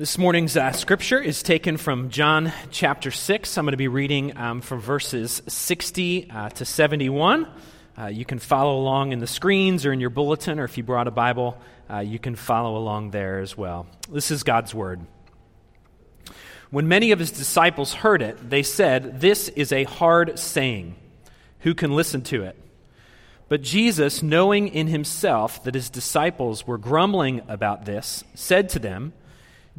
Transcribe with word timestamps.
This 0.00 0.16
morning's 0.16 0.56
uh, 0.56 0.72
scripture 0.72 1.20
is 1.20 1.42
taken 1.42 1.76
from 1.76 2.08
John 2.08 2.54
chapter 2.70 3.10
6. 3.10 3.58
I'm 3.58 3.66
going 3.66 3.72
to 3.72 3.76
be 3.76 3.86
reading 3.86 4.34
um, 4.34 4.62
from 4.62 4.80
verses 4.80 5.42
60 5.46 6.30
uh, 6.30 6.48
to 6.48 6.64
71. 6.64 7.46
Uh, 7.98 8.06
you 8.06 8.24
can 8.24 8.38
follow 8.38 8.78
along 8.78 9.12
in 9.12 9.18
the 9.18 9.26
screens 9.26 9.84
or 9.84 9.92
in 9.92 10.00
your 10.00 10.08
bulletin, 10.08 10.58
or 10.58 10.64
if 10.64 10.78
you 10.78 10.84
brought 10.84 11.06
a 11.06 11.10
Bible, 11.10 11.58
uh, 11.90 11.98
you 11.98 12.18
can 12.18 12.34
follow 12.34 12.78
along 12.78 13.10
there 13.10 13.40
as 13.40 13.58
well. 13.58 13.88
This 14.10 14.30
is 14.30 14.42
God's 14.42 14.74
Word. 14.74 15.02
When 16.70 16.88
many 16.88 17.10
of 17.10 17.18
his 17.18 17.30
disciples 17.30 17.92
heard 17.92 18.22
it, 18.22 18.48
they 18.48 18.62
said, 18.62 19.20
This 19.20 19.50
is 19.50 19.70
a 19.70 19.84
hard 19.84 20.38
saying. 20.38 20.94
Who 21.58 21.74
can 21.74 21.94
listen 21.94 22.22
to 22.22 22.44
it? 22.44 22.56
But 23.50 23.60
Jesus, 23.60 24.22
knowing 24.22 24.68
in 24.68 24.86
himself 24.86 25.62
that 25.64 25.74
his 25.74 25.90
disciples 25.90 26.66
were 26.66 26.78
grumbling 26.78 27.42
about 27.48 27.84
this, 27.84 28.24
said 28.34 28.70
to 28.70 28.78
them, 28.78 29.12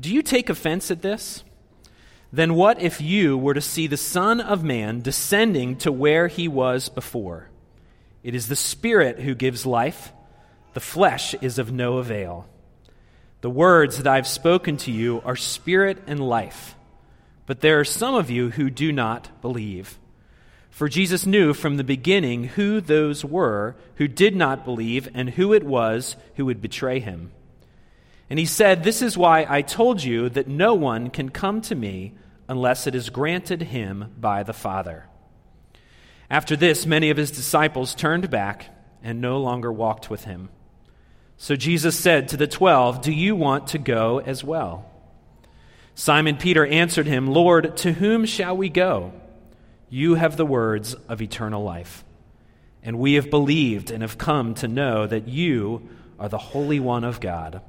do 0.02 0.14
you 0.14 0.22
take 0.22 0.50
offense 0.50 0.90
at 0.92 1.02
this? 1.02 1.44
Then 2.34 2.56
what 2.56 2.82
if 2.82 3.00
you 3.02 3.38
were 3.38 3.54
to 3.54 3.62
see 3.62 3.88
the 3.88 3.98
Son 3.98 4.42
of 4.42 4.64
Man 4.64 5.02
descending 5.02 5.76
to 5.78 5.92
where 5.92 6.28
he 6.28 6.48
was 6.48 6.90
before? 6.90 7.50
It 8.24 8.34
is 8.34 8.48
the 8.48 8.56
Spirit 8.56 9.20
who 9.20 9.36
gives 9.36 9.66
life, 9.66 10.12
the 10.74 10.80
flesh 10.80 11.36
is 11.36 11.60
of 11.60 11.72
no 11.72 11.98
avail. 11.98 12.48
The 13.42 13.50
words 13.50 13.98
that 13.98 14.08
I've 14.08 14.28
spoken 14.28 14.78
to 14.78 14.92
you 14.92 15.22
are 15.26 15.36
spirit 15.36 15.98
and 16.08 16.20
life, 16.20 16.76
but 17.46 17.62
there 17.62 17.80
are 17.80 17.86
some 17.86 18.16
of 18.16 18.30
you 18.30 18.52
who 18.52 18.70
do 18.70 18.92
not 18.92 19.42
believe. 19.42 20.00
For 20.70 20.88
Jesus 20.88 21.26
knew 21.26 21.54
from 21.54 21.78
the 21.78 21.84
beginning 21.84 22.46
who 22.46 22.80
those 22.80 23.26
were 23.26 23.76
who 23.96 24.08
did 24.08 24.36
not 24.36 24.64
believe 24.64 25.10
and 25.14 25.32
who 25.32 25.54
it 25.54 25.64
was 25.64 26.16
who 26.36 26.46
would 26.46 26.62
betray 26.62 27.00
him. 27.00 27.32
And 28.32 28.40
he 28.40 28.46
said, 28.46 28.86
This 28.86 29.02
is 29.02 29.18
why 29.18 29.46
I 29.50 29.62
told 29.62 30.02
you 30.02 30.30
that 30.30 30.48
no 30.48 30.74
one 30.74 31.10
can 31.10 31.28
come 31.28 31.60
to 31.64 31.76
me 31.76 32.14
unless 32.48 32.88
it 32.88 32.96
is 32.96 33.10
granted 33.10 33.62
him 33.62 34.14
by 34.18 34.44
the 34.44 34.54
Father. 34.54 35.06
After 36.30 36.56
this, 36.56 36.86
many 36.86 37.10
of 37.10 37.18
his 37.18 37.30
disciples 37.30 37.94
turned 37.94 38.30
back 38.30 38.68
and 39.04 39.20
no 39.20 39.40
longer 39.40 39.70
walked 39.70 40.10
with 40.10 40.24
him. 40.24 40.48
So 41.36 41.58
Jesus 41.58 42.00
said 42.00 42.30
to 42.30 42.38
the 42.38 42.48
twelve, 42.48 43.02
Do 43.02 43.12
you 43.12 43.36
want 43.36 43.68
to 43.68 43.78
go 43.78 44.22
as 44.22 44.46
well? 44.46 44.90
Simon 45.94 46.38
Peter 46.38 46.66
answered 46.66 47.08
him, 47.08 47.28
Lord, 47.28 47.76
to 47.78 47.92
whom 47.92 48.26
shall 48.26 48.56
we 48.56 48.70
go? 48.70 49.12
You 49.90 50.16
have 50.16 50.38
the 50.38 50.46
words 50.46 50.94
of 51.10 51.22
eternal 51.22 51.66
life. 51.66 52.06
And 52.82 52.98
we 52.98 53.16
have 53.16 53.30
believed 53.30 53.92
and 53.92 54.02
have 54.02 54.18
come 54.18 54.54
to 54.56 54.70
know 54.70 55.06
that 55.06 55.28
you 55.28 55.90
are 56.18 56.30
the 56.30 56.38
Holy 56.38 56.80
One 56.80 57.04
of 57.04 57.20
God. 57.20 57.62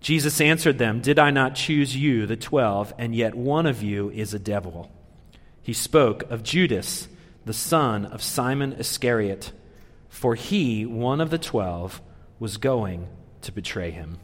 Jesus 0.00 0.40
answered 0.40 0.78
them, 0.78 1.00
Did 1.00 1.18
I 1.18 1.30
not 1.30 1.54
choose 1.54 1.94
you, 1.94 2.26
the 2.26 2.36
twelve, 2.36 2.92
and 2.96 3.14
yet 3.14 3.34
one 3.34 3.66
of 3.66 3.82
you 3.82 4.10
is 4.10 4.32
a 4.32 4.38
devil? 4.38 4.90
He 5.62 5.74
spoke 5.74 6.22
of 6.30 6.42
Judas, 6.42 7.06
the 7.44 7.52
son 7.52 8.06
of 8.06 8.22
Simon 8.22 8.72
Iscariot, 8.72 9.52
for 10.08 10.34
he, 10.34 10.86
one 10.86 11.20
of 11.20 11.30
the 11.30 11.38
twelve, 11.38 12.00
was 12.38 12.56
going 12.56 13.08
to 13.42 13.52
betray 13.52 13.90
him. 13.90 14.18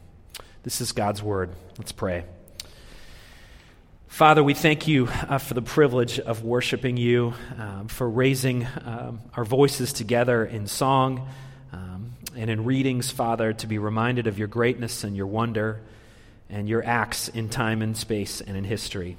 This 0.63 0.81
is 0.81 0.93
God's 0.93 1.23
word. 1.23 1.51
Let's 1.79 1.93
pray. 1.93 2.25
Father, 4.09 4.43
we 4.43 4.55
thank 4.55 4.89
you 4.89 5.09
uh, 5.29 5.37
for 5.37 5.53
the 5.53 5.61
privilege 5.61 6.19
of 6.19 6.43
worshiping 6.43 6.97
you, 6.97 7.35
um, 7.59 7.89
for 7.89 8.09
raising 8.09 8.67
um, 8.83 9.21
our 9.35 9.45
voices 9.45 9.93
together 9.93 10.43
in 10.43 10.67
song 10.67 11.29
and 12.37 12.51
in 12.51 12.65
readings, 12.65 13.11
Father, 13.11 13.53
to 13.55 13.67
be 13.67 13.79
reminded 13.79 14.27
of 14.27 14.39
your 14.39 14.49
greatness 14.49 15.05
and 15.05 15.17
your 15.17 15.27
wonder 15.27 15.81
and 16.49 16.69
your 16.69 16.85
acts 16.85 17.29
in 17.29 17.49
time 17.49 17.83
and 17.83 17.97
space 17.97 18.41
and 18.41 18.57
in 18.57 18.65
history. 18.65 19.17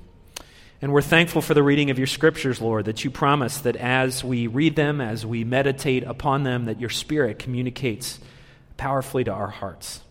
And 0.81 0.93
we're 0.93 1.01
thankful 1.01 1.41
for 1.41 1.55
the 1.55 1.63
reading 1.63 1.89
of 1.89 1.97
your 1.97 2.07
scriptures, 2.07 2.61
Lord, 2.61 2.85
that 2.85 3.03
you 3.03 3.09
promise 3.09 3.57
that 3.59 3.75
as 3.75 4.23
we 4.23 4.45
read 4.45 4.75
them, 4.75 5.01
as 5.01 5.25
we 5.25 5.43
meditate 5.43 6.03
upon 6.03 6.43
them, 6.43 6.65
that 6.65 6.79
your 6.79 6.91
Spirit 6.91 7.39
communicates 7.39 8.19
powerfully 8.77 9.23
to 9.23 9.31
our 9.31 9.49
hearts. 9.49 10.01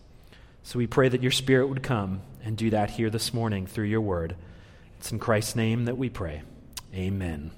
So 0.63 0.77
we 0.77 0.87
pray 0.87 1.07
that 1.07 1.23
your 1.23 1.31
Spirit 1.31 1.67
would 1.67 1.83
come 1.83 2.21
and 2.43 2.57
do 2.57 2.69
that 2.71 2.89
here 2.91 3.09
this 3.09 3.33
morning 3.33 3.65
through 3.65 3.85
your 3.85 4.01
word. 4.01 4.35
It's 4.99 5.11
in 5.11 5.19
Christ's 5.19 5.55
name 5.55 5.85
that 5.85 5.97
we 5.97 6.09
pray. 6.09 6.41
Amen. 6.93 7.51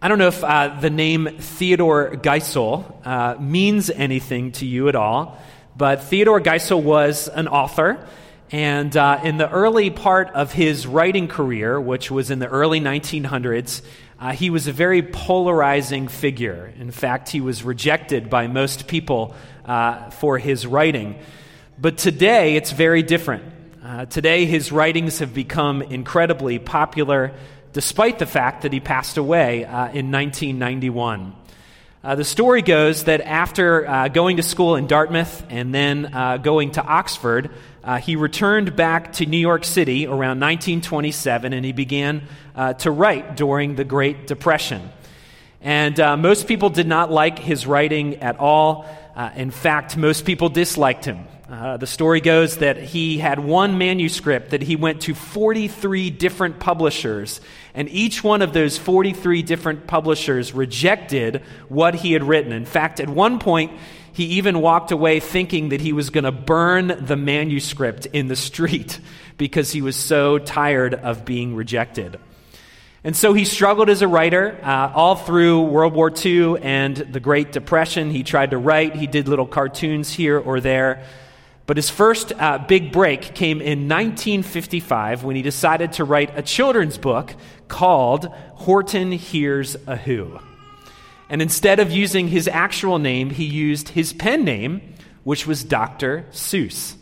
I 0.00 0.06
don't 0.06 0.18
know 0.18 0.28
if 0.28 0.44
uh, 0.44 0.78
the 0.78 0.90
name 0.90 1.26
Theodore 1.40 2.12
Geisel 2.12 3.04
uh, 3.04 3.34
means 3.40 3.90
anything 3.90 4.52
to 4.52 4.64
you 4.64 4.88
at 4.88 4.94
all, 4.94 5.42
but 5.76 6.04
Theodore 6.04 6.40
Geisel 6.40 6.80
was 6.80 7.26
an 7.26 7.48
author. 7.48 8.06
And 8.52 8.96
uh, 8.96 9.18
in 9.24 9.38
the 9.38 9.50
early 9.50 9.90
part 9.90 10.30
of 10.30 10.52
his 10.52 10.86
writing 10.86 11.26
career, 11.26 11.80
which 11.80 12.12
was 12.12 12.30
in 12.30 12.38
the 12.38 12.46
early 12.46 12.80
1900s, 12.80 13.82
uh, 14.20 14.30
he 14.30 14.50
was 14.50 14.68
a 14.68 14.72
very 14.72 15.02
polarizing 15.02 16.06
figure. 16.06 16.72
In 16.78 16.92
fact, 16.92 17.30
he 17.30 17.40
was 17.40 17.64
rejected 17.64 18.30
by 18.30 18.46
most 18.46 18.86
people 18.86 19.34
uh, 19.64 20.10
for 20.10 20.38
his 20.38 20.64
writing. 20.64 21.18
But 21.76 21.98
today, 21.98 22.54
it's 22.54 22.70
very 22.70 23.02
different. 23.02 23.52
Uh, 23.82 24.06
today, 24.06 24.44
his 24.44 24.70
writings 24.70 25.18
have 25.18 25.34
become 25.34 25.82
incredibly 25.82 26.60
popular 26.60 27.32
despite 27.72 28.18
the 28.18 28.26
fact 28.26 28.62
that 28.62 28.72
he 28.72 28.80
passed 28.80 29.16
away 29.16 29.64
uh, 29.64 29.88
in 29.88 30.10
1991. 30.10 31.34
Uh, 32.02 32.14
the 32.14 32.24
story 32.24 32.62
goes 32.62 33.04
that 33.04 33.20
after 33.20 33.86
uh, 33.86 34.08
going 34.08 34.36
to 34.36 34.42
school 34.42 34.76
in 34.76 34.86
Dartmouth 34.86 35.44
and 35.50 35.74
then 35.74 36.14
uh, 36.14 36.36
going 36.36 36.70
to 36.72 36.82
Oxford, 36.82 37.50
uh, 37.82 37.98
he 37.98 38.16
returned 38.16 38.76
back 38.76 39.12
to 39.14 39.26
New 39.26 39.38
York 39.38 39.64
City 39.64 40.06
around 40.06 40.40
1927 40.40 41.52
and 41.52 41.64
he 41.64 41.72
began 41.72 42.22
uh, 42.54 42.74
to 42.74 42.90
write 42.90 43.36
during 43.36 43.74
the 43.74 43.84
Great 43.84 44.26
Depression. 44.26 44.90
And 45.60 45.98
most 46.22 46.46
people 46.46 46.70
did 46.70 46.86
not 46.86 47.10
like 47.10 47.40
his 47.40 47.66
writing 47.66 48.16
at 48.16 48.38
all. 48.38 48.86
in 49.34 49.50
fact, 49.50 49.96
most 49.96 50.24
people 50.24 50.48
disliked 50.48 51.04
him. 51.04 51.26
Uh, 51.50 51.78
the 51.78 51.86
story 51.86 52.20
goes 52.20 52.58
that 52.58 52.76
he 52.76 53.16
had 53.16 53.38
one 53.38 53.78
manuscript 53.78 54.50
that 54.50 54.60
he 54.60 54.76
went 54.76 55.00
to 55.00 55.14
43 55.14 56.10
different 56.10 56.58
publishers, 56.58 57.40
and 57.72 57.88
each 57.88 58.22
one 58.22 58.42
of 58.42 58.52
those 58.52 58.76
43 58.76 59.40
different 59.40 59.86
publishers 59.86 60.52
rejected 60.52 61.42
what 61.70 61.94
he 61.94 62.12
had 62.12 62.22
written. 62.22 62.52
In 62.52 62.66
fact, 62.66 63.00
at 63.00 63.08
one 63.08 63.38
point, 63.38 63.72
he 64.12 64.24
even 64.24 64.60
walked 64.60 64.92
away 64.92 65.20
thinking 65.20 65.70
that 65.70 65.80
he 65.80 65.94
was 65.94 66.10
going 66.10 66.24
to 66.24 66.32
burn 66.32 66.94
the 67.06 67.16
manuscript 67.16 68.04
in 68.04 68.28
the 68.28 68.36
street 68.36 69.00
because 69.38 69.72
he 69.72 69.80
was 69.80 69.96
so 69.96 70.36
tired 70.38 70.92
of 70.92 71.24
being 71.24 71.54
rejected. 71.54 72.20
And 73.04 73.16
so 73.16 73.32
he 73.32 73.46
struggled 73.46 73.88
as 73.88 74.02
a 74.02 74.08
writer 74.08 74.60
uh, 74.62 74.92
all 74.94 75.14
through 75.14 75.62
World 75.62 75.94
War 75.94 76.12
II 76.14 76.60
and 76.60 76.94
the 76.94 77.20
Great 77.20 77.52
Depression. 77.52 78.10
He 78.10 78.22
tried 78.22 78.50
to 78.50 78.58
write, 78.58 78.96
he 78.96 79.06
did 79.06 79.28
little 79.28 79.46
cartoons 79.46 80.12
here 80.12 80.38
or 80.38 80.60
there. 80.60 81.06
But 81.68 81.76
his 81.76 81.90
first 81.90 82.32
uh, 82.32 82.56
big 82.66 82.92
break 82.92 83.34
came 83.34 83.60
in 83.60 83.90
1955 83.90 85.22
when 85.22 85.36
he 85.36 85.42
decided 85.42 85.92
to 85.92 86.04
write 86.04 86.32
a 86.34 86.40
children's 86.40 86.96
book 86.96 87.34
called 87.68 88.24
Horton 88.54 89.12
Hears 89.12 89.76
a 89.86 89.94
Who. 89.94 90.40
And 91.28 91.42
instead 91.42 91.78
of 91.78 91.90
using 91.90 92.28
his 92.28 92.48
actual 92.48 92.98
name, 92.98 93.28
he 93.28 93.44
used 93.44 93.90
his 93.90 94.14
pen 94.14 94.46
name, 94.46 94.94
which 95.24 95.46
was 95.46 95.62
Dr. 95.62 96.24
Seuss. 96.30 96.96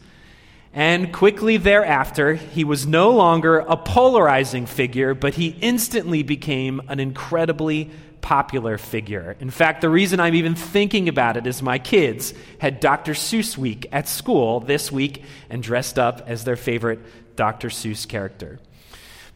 And 0.72 1.12
quickly 1.12 1.58
thereafter, 1.58 2.34
he 2.34 2.64
was 2.64 2.88
no 2.88 3.10
longer 3.10 3.60
a 3.60 3.76
polarizing 3.76 4.66
figure, 4.66 5.14
but 5.14 5.34
he 5.34 5.56
instantly 5.60 6.24
became 6.24 6.82
an 6.88 6.98
incredibly 6.98 7.92
popular 8.26 8.76
figure. 8.76 9.36
In 9.38 9.50
fact, 9.50 9.80
the 9.80 9.88
reason 9.88 10.18
I'm 10.18 10.34
even 10.34 10.56
thinking 10.56 11.08
about 11.08 11.36
it 11.36 11.46
is 11.46 11.62
my 11.62 11.78
kids 11.78 12.34
had 12.58 12.80
Dr. 12.80 13.12
Seuss 13.12 13.56
week 13.56 13.86
at 13.92 14.08
school 14.08 14.58
this 14.58 14.90
week 14.90 15.22
and 15.48 15.62
dressed 15.62 15.96
up 15.96 16.24
as 16.26 16.42
their 16.42 16.56
favorite 16.56 16.98
Dr. 17.36 17.68
Seuss 17.68 18.04
character. 18.08 18.58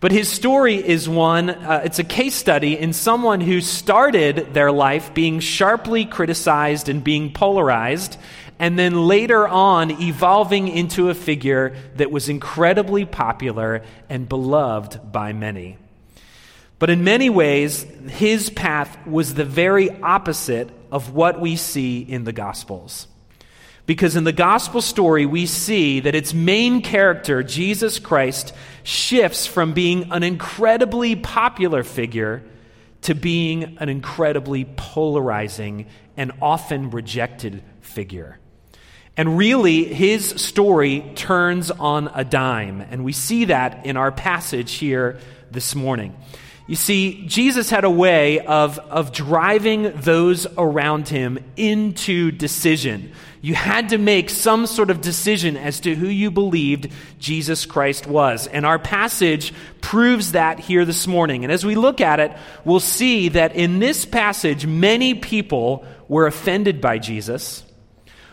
But 0.01 0.11
his 0.11 0.29
story 0.29 0.75
is 0.75 1.09
one, 1.09 1.51
uh, 1.51 1.83
it's 1.85 2.01
a 2.01 2.05
case 2.05 2.35
study 2.35 2.77
in 2.77 2.93
someone 2.93 3.41
who 3.41 3.61
started 3.61 4.55
their 4.55 4.73
life 4.73 5.15
being 5.15 5.39
sharply 5.39 6.05
criticized 6.05 6.89
and 6.89 7.05
being 7.05 7.33
polarized, 7.33 8.17
and 8.59 8.77
then 8.77 9.07
later 9.07 9.47
on 9.47 10.03
evolving 10.03 10.67
into 10.67 11.11
a 11.11 11.15
figure 11.15 11.77
that 11.95 12.11
was 12.11 12.29
incredibly 12.29 13.05
popular 13.05 13.85
and 14.09 14.29
beloved 14.29 15.13
by 15.13 15.33
many. 15.33 15.79
But 16.81 16.91
in 16.91 17.05
many 17.05 17.31
ways, 17.31 17.82
his 18.09 18.50
path 18.50 19.06
was 19.06 19.35
the 19.35 19.44
very 19.44 19.91
opposite 20.00 20.71
of 20.91 21.15
what 21.15 21.38
we 21.38 21.55
see 21.55 22.00
in 22.00 22.25
the 22.25 22.32
Gospels. 22.32 23.06
Because 23.85 24.17
in 24.17 24.25
the 24.25 24.32
gospel 24.32 24.81
story, 24.81 25.27
we 25.27 25.47
see 25.47 26.00
that 26.00 26.15
its 26.15 26.32
main 26.32 26.81
character, 26.81 27.43
Jesus 27.43 27.99
Christ, 27.99 28.55
shifts 28.82 29.47
from 29.47 29.75
being 29.75 30.12
an 30.12 30.23
incredibly 30.23 31.17
popular 31.17 31.82
figure 31.82 32.43
to 33.03 33.15
being 33.15 33.79
an 33.79 33.88
incredibly 33.88 34.65
polarizing 34.65 35.87
and 36.17 36.33
often 36.41 36.91
rejected 36.91 37.62
figure. 37.81 38.38
And 39.17 39.37
really, 39.37 39.85
his 39.85 40.29
story 40.29 41.12
turns 41.15 41.71
on 41.71 42.11
a 42.15 42.25
dime. 42.25 42.81
And 42.81 43.05
we 43.05 43.12
see 43.12 43.47
that 43.47 43.85
in 43.85 43.97
our 43.97 44.12
passage 44.12 44.75
here 44.75 45.19
this 45.50 45.75
morning. 45.75 46.17
You 46.71 46.77
see, 46.77 47.25
Jesus 47.27 47.69
had 47.69 47.83
a 47.83 47.91
way 47.91 48.39
of, 48.39 48.79
of 48.79 49.11
driving 49.11 49.91
those 50.03 50.47
around 50.57 51.09
him 51.09 51.41
into 51.57 52.31
decision. 52.31 53.11
You 53.41 53.57
had 53.57 53.89
to 53.89 53.99
make 53.99 54.31
some 54.31 54.69
sort 54.69 54.89
of 54.89 55.01
decision 55.01 55.57
as 55.57 55.81
to 55.81 55.97
who 55.97 56.07
you 56.07 56.31
believed 56.31 56.93
Jesus 57.19 57.67
Christ 57.67 58.07
was. 58.07 58.47
And 58.47 58.65
our 58.65 58.79
passage 58.79 59.53
proves 59.81 60.31
that 60.31 60.61
here 60.61 60.85
this 60.85 61.09
morning. 61.09 61.43
And 61.43 61.53
as 61.53 61.67
we 61.67 61.75
look 61.75 62.01
at 62.01 62.21
it, 62.21 62.37
we'll 62.65 62.79
see 62.79 63.31
that 63.31 63.57
in 63.57 63.81
this 63.81 64.05
passage, 64.05 64.65
many 64.65 65.15
people 65.15 65.85
were 66.07 66.29
offended 66.29 66.81
by 66.81 66.99
Jesus. 66.99 67.65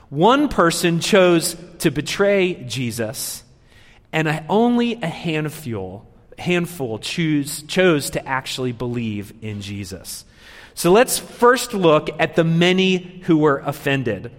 One 0.10 0.48
person 0.48 1.00
chose 1.00 1.56
to 1.80 1.90
betray 1.90 2.54
Jesus, 2.66 3.44
and 4.14 4.44
only 4.48 5.02
a 5.02 5.08
handful 5.08 6.08
handful 6.38 7.00
choose, 7.00 7.64
chose 7.64 8.12
to 8.12 8.28
actually 8.28 8.72
believe 8.72 9.34
in 9.42 9.62
Jesus. 9.62 10.26
So 10.74 10.92
let's 10.92 11.18
first 11.18 11.74
look 11.74 12.10
at 12.20 12.36
the 12.36 12.44
many 12.44 13.22
who 13.24 13.38
were 13.38 13.60
offended. 13.60 14.32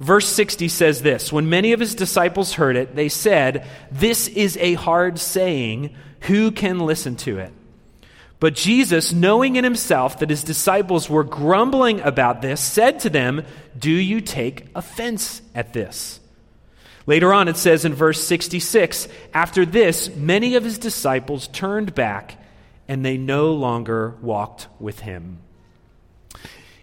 Verse 0.00 0.28
60 0.28 0.68
says 0.68 1.02
this 1.02 1.32
When 1.32 1.48
many 1.48 1.72
of 1.72 1.80
his 1.80 1.94
disciples 1.94 2.54
heard 2.54 2.76
it, 2.76 2.96
they 2.96 3.08
said, 3.08 3.66
This 3.90 4.28
is 4.28 4.56
a 4.58 4.74
hard 4.74 5.18
saying. 5.18 5.94
Who 6.22 6.52
can 6.52 6.78
listen 6.78 7.16
to 7.16 7.38
it? 7.38 7.52
But 8.40 8.54
Jesus, 8.54 9.12
knowing 9.12 9.56
in 9.56 9.64
himself 9.64 10.18
that 10.18 10.30
his 10.30 10.42
disciples 10.42 11.08
were 11.08 11.22
grumbling 11.22 12.00
about 12.00 12.42
this, 12.42 12.60
said 12.60 13.00
to 13.00 13.10
them, 13.10 13.44
Do 13.78 13.90
you 13.90 14.20
take 14.20 14.66
offense 14.74 15.42
at 15.54 15.72
this? 15.72 16.20
Later 17.06 17.34
on, 17.34 17.48
it 17.48 17.56
says 17.56 17.84
in 17.84 17.94
verse 17.94 18.22
66 18.24 19.08
After 19.32 19.66
this, 19.66 20.14
many 20.14 20.54
of 20.56 20.64
his 20.64 20.78
disciples 20.78 21.48
turned 21.48 21.94
back, 21.94 22.38
and 22.88 23.04
they 23.04 23.16
no 23.16 23.52
longer 23.52 24.14
walked 24.22 24.68
with 24.78 25.00
him. 25.00 25.38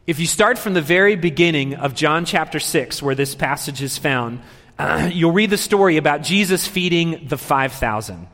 If 0.08 0.20
you 0.20 0.28
start 0.28 0.58
from 0.58 0.74
the 0.74 0.82
very 0.82 1.16
beginning 1.16 1.76
of 1.76 1.96
John 1.96 2.26
chapter 2.26 2.60
6, 2.60 3.02
where 3.02 3.16
this 3.16 3.36
passage 3.36 3.82
is 3.82 3.98
found, 3.98 4.42
uh, 4.78 5.10
you'll 5.14 5.32
read 5.32 5.50
the 5.50 5.58
story 5.58 5.98
about 5.98 6.24
Jesus 6.24 6.68
feeding 6.68 7.28
the 7.28 7.38
5,000. 7.38 8.28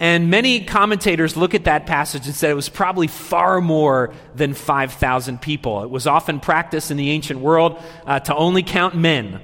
And 0.00 0.30
many 0.30 0.64
commentators 0.64 1.36
look 1.36 1.54
at 1.54 1.64
that 1.64 1.84
passage 1.84 2.26
and 2.26 2.34
say 2.34 2.48
it 2.48 2.54
was 2.54 2.70
probably 2.70 3.06
far 3.06 3.60
more 3.60 4.14
than 4.34 4.54
5,000 4.54 5.42
people. 5.42 5.82
It 5.82 5.90
was 5.90 6.06
often 6.06 6.40
practiced 6.40 6.90
in 6.90 6.96
the 6.96 7.10
ancient 7.10 7.40
world 7.40 7.80
uh, 8.06 8.20
to 8.20 8.34
only 8.34 8.62
count 8.62 8.96
men. 8.96 9.42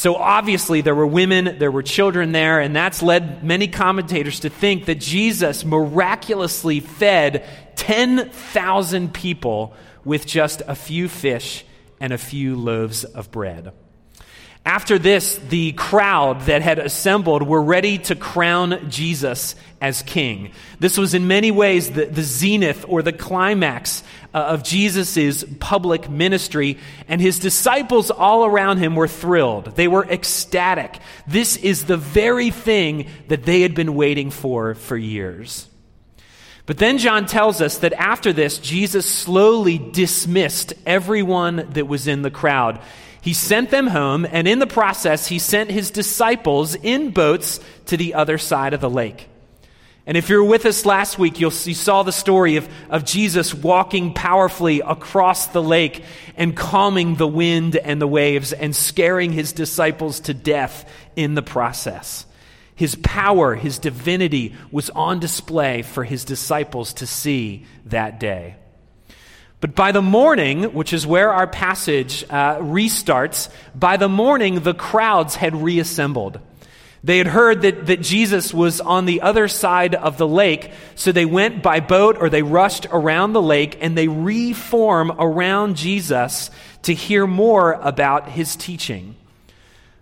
So 0.00 0.14
obviously, 0.16 0.80
there 0.80 0.94
were 0.94 1.06
women, 1.06 1.58
there 1.58 1.70
were 1.70 1.82
children 1.82 2.32
there, 2.32 2.58
and 2.58 2.74
that's 2.74 3.02
led 3.02 3.44
many 3.44 3.68
commentators 3.68 4.40
to 4.40 4.48
think 4.48 4.86
that 4.86 4.94
Jesus 4.94 5.62
miraculously 5.62 6.80
fed 6.80 7.44
10,000 7.76 9.12
people 9.12 9.74
with 10.02 10.24
just 10.26 10.62
a 10.66 10.74
few 10.74 11.06
fish 11.06 11.66
and 12.00 12.14
a 12.14 12.16
few 12.16 12.56
loaves 12.56 13.04
of 13.04 13.30
bread. 13.30 13.74
After 14.70 15.00
this, 15.00 15.36
the 15.48 15.72
crowd 15.72 16.42
that 16.42 16.62
had 16.62 16.78
assembled 16.78 17.42
were 17.42 17.60
ready 17.60 17.98
to 17.98 18.14
crown 18.14 18.88
Jesus 18.88 19.56
as 19.80 20.02
king. 20.02 20.52
This 20.78 20.96
was 20.96 21.12
in 21.12 21.26
many 21.26 21.50
ways 21.50 21.90
the, 21.90 22.04
the 22.04 22.22
zenith 22.22 22.84
or 22.86 23.02
the 23.02 23.12
climax 23.12 24.04
uh, 24.32 24.38
of 24.38 24.62
Jesus' 24.62 25.44
public 25.58 26.08
ministry, 26.08 26.78
and 27.08 27.20
his 27.20 27.40
disciples 27.40 28.12
all 28.12 28.44
around 28.46 28.78
him 28.78 28.94
were 28.94 29.08
thrilled. 29.08 29.74
They 29.74 29.88
were 29.88 30.04
ecstatic. 30.04 31.00
This 31.26 31.56
is 31.56 31.86
the 31.86 31.96
very 31.96 32.52
thing 32.52 33.08
that 33.26 33.42
they 33.42 33.62
had 33.62 33.74
been 33.74 33.96
waiting 33.96 34.30
for 34.30 34.76
for 34.76 34.96
years. 34.96 35.66
But 36.66 36.78
then 36.78 36.98
John 36.98 37.26
tells 37.26 37.60
us 37.60 37.78
that 37.78 37.94
after 37.94 38.32
this, 38.32 38.58
Jesus 38.58 39.04
slowly 39.04 39.78
dismissed 39.78 40.74
everyone 40.86 41.70
that 41.70 41.88
was 41.88 42.06
in 42.06 42.22
the 42.22 42.30
crowd. 42.30 42.80
He 43.22 43.34
sent 43.34 43.70
them 43.70 43.86
home, 43.86 44.26
and 44.30 44.48
in 44.48 44.58
the 44.58 44.66
process, 44.66 45.26
he 45.26 45.38
sent 45.38 45.70
his 45.70 45.90
disciples 45.90 46.74
in 46.74 47.10
boats 47.10 47.60
to 47.86 47.96
the 47.96 48.14
other 48.14 48.38
side 48.38 48.72
of 48.72 48.80
the 48.80 48.90
lake. 48.90 49.28
And 50.06 50.16
if 50.16 50.28
you're 50.28 50.42
with 50.42 50.64
us 50.64 50.86
last 50.86 51.18
week, 51.18 51.38
you 51.38 51.50
saw 51.50 52.02
the 52.02 52.10
story 52.10 52.56
of, 52.56 52.68
of 52.88 53.04
Jesus 53.04 53.54
walking 53.54 54.14
powerfully 54.14 54.80
across 54.80 55.48
the 55.48 55.62
lake 55.62 56.02
and 56.36 56.56
calming 56.56 57.16
the 57.16 57.28
wind 57.28 57.76
and 57.76 58.00
the 58.00 58.08
waves 58.08 58.52
and 58.52 58.74
scaring 58.74 59.30
his 59.32 59.52
disciples 59.52 60.20
to 60.20 60.34
death 60.34 60.90
in 61.14 61.34
the 61.34 61.42
process. 61.42 62.24
His 62.74 62.96
power, 62.96 63.54
his 63.54 63.78
divinity 63.78 64.54
was 64.72 64.88
on 64.90 65.20
display 65.20 65.82
for 65.82 66.02
his 66.02 66.24
disciples 66.24 66.94
to 66.94 67.06
see 67.06 67.66
that 67.84 68.18
day. 68.18 68.56
But 69.60 69.74
by 69.74 69.92
the 69.92 70.02
morning, 70.02 70.72
which 70.72 70.92
is 70.92 71.06
where 71.06 71.32
our 71.32 71.46
passage 71.46 72.24
uh, 72.30 72.56
restarts, 72.58 73.50
by 73.74 73.98
the 73.98 74.08
morning 74.08 74.60
the 74.60 74.74
crowds 74.74 75.34
had 75.34 75.54
reassembled. 75.54 76.40
They 77.02 77.18
had 77.18 77.26
heard 77.26 77.62
that, 77.62 77.86
that 77.86 78.02
Jesus 78.02 78.52
was 78.52 78.80
on 78.80 79.06
the 79.06 79.22
other 79.22 79.48
side 79.48 79.94
of 79.94 80.18
the 80.18 80.28
lake, 80.28 80.70
so 80.94 81.12
they 81.12 81.24
went 81.24 81.62
by 81.62 81.80
boat 81.80 82.18
or 82.20 82.28
they 82.28 82.42
rushed 82.42 82.86
around 82.90 83.32
the 83.32 83.42
lake 83.42 83.78
and 83.80 83.96
they 83.96 84.08
reform 84.08 85.12
around 85.18 85.76
Jesus 85.76 86.50
to 86.82 86.94
hear 86.94 87.26
more 87.26 87.72
about 87.72 88.28
his 88.28 88.56
teaching. 88.56 89.16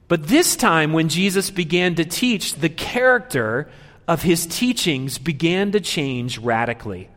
But 0.08 0.26
this 0.26 0.56
time, 0.56 0.92
when 0.92 1.08
Jesus 1.08 1.50
began 1.50 1.96
to 1.96 2.04
teach, 2.04 2.54
the 2.54 2.68
character 2.68 3.68
of 4.08 4.22
his 4.22 4.46
teachings 4.46 5.18
began 5.18 5.72
to 5.72 5.80
change 5.80 6.38
radically. 6.38 7.10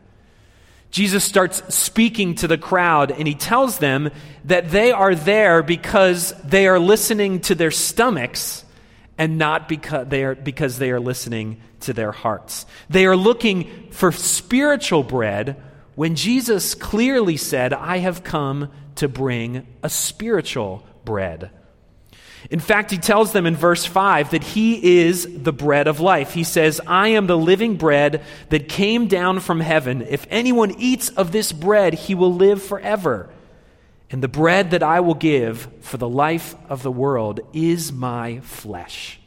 Jesus 0.92 1.24
starts 1.24 1.74
speaking 1.74 2.34
to 2.36 2.46
the 2.46 2.58
crowd 2.58 3.10
and 3.10 3.26
he 3.26 3.34
tells 3.34 3.78
them 3.78 4.10
that 4.44 4.70
they 4.70 4.92
are 4.92 5.14
there 5.14 5.62
because 5.62 6.34
they 6.44 6.68
are 6.68 6.78
listening 6.78 7.40
to 7.40 7.54
their 7.54 7.70
stomachs 7.70 8.64
and 9.16 9.38
not 9.38 9.68
because 9.68 10.06
they 10.08 10.22
are, 10.22 10.34
because 10.34 10.78
they 10.78 10.90
are 10.90 11.00
listening 11.00 11.60
to 11.80 11.94
their 11.94 12.12
hearts. 12.12 12.66
They 12.90 13.06
are 13.06 13.16
looking 13.16 13.88
for 13.90 14.12
spiritual 14.12 15.02
bread 15.02 15.60
when 15.94 16.14
Jesus 16.14 16.74
clearly 16.74 17.38
said, 17.38 17.72
I 17.72 17.98
have 17.98 18.22
come 18.22 18.70
to 18.96 19.08
bring 19.08 19.66
a 19.82 19.88
spiritual 19.88 20.86
bread. 21.06 21.50
In 22.50 22.60
fact, 22.60 22.90
he 22.90 22.98
tells 22.98 23.32
them 23.32 23.46
in 23.46 23.56
verse 23.56 23.84
5 23.84 24.30
that 24.30 24.42
he 24.42 25.00
is 25.00 25.26
the 25.42 25.52
bread 25.52 25.86
of 25.86 26.00
life. 26.00 26.34
He 26.34 26.44
says, 26.44 26.80
I 26.86 27.08
am 27.08 27.26
the 27.26 27.38
living 27.38 27.76
bread 27.76 28.22
that 28.50 28.68
came 28.68 29.06
down 29.06 29.40
from 29.40 29.60
heaven. 29.60 30.02
If 30.02 30.26
anyone 30.28 30.74
eats 30.78 31.08
of 31.10 31.32
this 31.32 31.52
bread, 31.52 31.94
he 31.94 32.14
will 32.14 32.34
live 32.34 32.62
forever. 32.62 33.30
And 34.10 34.22
the 34.22 34.28
bread 34.28 34.72
that 34.72 34.82
I 34.82 35.00
will 35.00 35.14
give 35.14 35.68
for 35.80 35.96
the 35.96 36.08
life 36.08 36.54
of 36.68 36.82
the 36.82 36.92
world 36.92 37.40
is 37.54 37.92
my 37.92 38.40
flesh. 38.40 39.18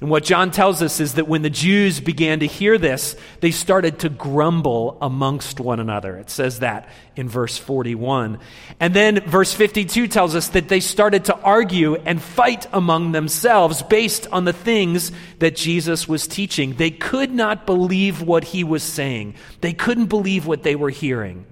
And 0.00 0.10
what 0.10 0.24
John 0.24 0.50
tells 0.50 0.82
us 0.82 1.00
is 1.00 1.14
that 1.14 1.26
when 1.26 1.40
the 1.40 1.50
Jews 1.50 2.00
began 2.00 2.40
to 2.40 2.46
hear 2.46 2.76
this, 2.76 3.16
they 3.40 3.50
started 3.50 4.00
to 4.00 4.10
grumble 4.10 4.98
amongst 5.00 5.58
one 5.58 5.80
another. 5.80 6.18
It 6.18 6.28
says 6.28 6.58
that 6.58 6.88
in 7.16 7.30
verse 7.30 7.56
41. 7.56 8.38
And 8.78 8.92
then 8.92 9.20
verse 9.20 9.54
52 9.54 10.06
tells 10.08 10.34
us 10.34 10.48
that 10.48 10.68
they 10.68 10.80
started 10.80 11.24
to 11.26 11.36
argue 11.38 11.94
and 11.94 12.20
fight 12.20 12.66
among 12.74 13.12
themselves 13.12 13.82
based 13.82 14.26
on 14.32 14.44
the 14.44 14.52
things 14.52 15.12
that 15.38 15.56
Jesus 15.56 16.06
was 16.06 16.26
teaching. 16.26 16.74
They 16.74 16.90
could 16.90 17.32
not 17.32 17.64
believe 17.64 18.20
what 18.20 18.44
he 18.44 18.64
was 18.64 18.82
saying, 18.82 19.34
they 19.62 19.72
couldn't 19.72 20.06
believe 20.06 20.46
what 20.46 20.62
they 20.62 20.76
were 20.76 20.90
hearing. 20.90 21.46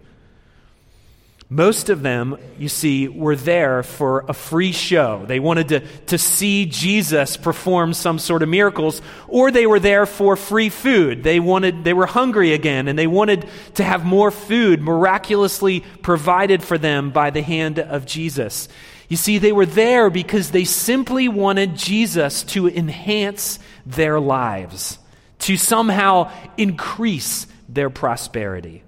Most 1.51 1.91
of 1.91 2.03
them, 2.03 2.39
you 2.59 2.69
see, 2.69 3.07
were 3.07 3.37
there 3.37 3.83
for 3.83 4.25
a 4.29 4.33
free 4.33 4.73
show. 4.73 5.25
They 5.27 5.41
wanted 5.41 5.69
to, 5.69 5.81
to 6.07 6.19
see 6.19 6.65
Jesus 6.65 7.37
perform 7.37 7.93
some 7.93 8.19
sort 8.19 8.43
of 8.43 8.49
miracles, 8.49 9.03
or 9.29 9.51
they 9.51 9.67
were 9.67 9.79
there 9.79 10.07
for 10.07 10.37
free 10.37 10.71
food. 10.71 11.23
They 11.23 11.41
wanted, 11.41 11.85
they 11.85 11.93
were 11.93 12.07
hungry 12.07 12.55
again, 12.55 12.89
and 12.89 12.99
they 12.99 13.07
wanted 13.07 13.47
to 13.75 13.85
have 13.85 14.07
more 14.07 14.31
food 14.31 14.81
miraculously 14.81 15.81
provided 16.03 16.63
for 16.63 16.79
them 16.79 17.11
by 17.11 17.31
the 17.31 17.43
hand 17.43 17.79
of 17.79 18.07
Jesus. 18.07 18.69
You 19.09 19.19
see, 19.19 19.37
they 19.37 19.53
were 19.53 19.67
there 19.67 20.09
because 20.09 20.51
they 20.51 20.65
simply 20.65 21.29
wanted 21.29 21.77
Jesus 21.77 22.43
to 22.45 22.69
enhance 22.69 23.59
their 23.85 24.19
lives, 24.19 24.99
to 25.41 25.59
somehow 25.59 26.33
increase 26.57 27.47
their 27.69 27.91
prosperity. 27.91 28.84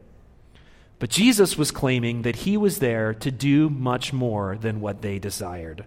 But 0.99 1.11
Jesus 1.11 1.59
was 1.59 1.71
claiming 1.71 2.23
that 2.23 2.37
he 2.37 2.57
was 2.57 2.79
there 2.79 3.13
to 3.15 3.31
do 3.31 3.69
much 3.69 4.13
more 4.13 4.57
than 4.57 4.81
what 4.81 5.03
they 5.03 5.19
desired. 5.19 5.85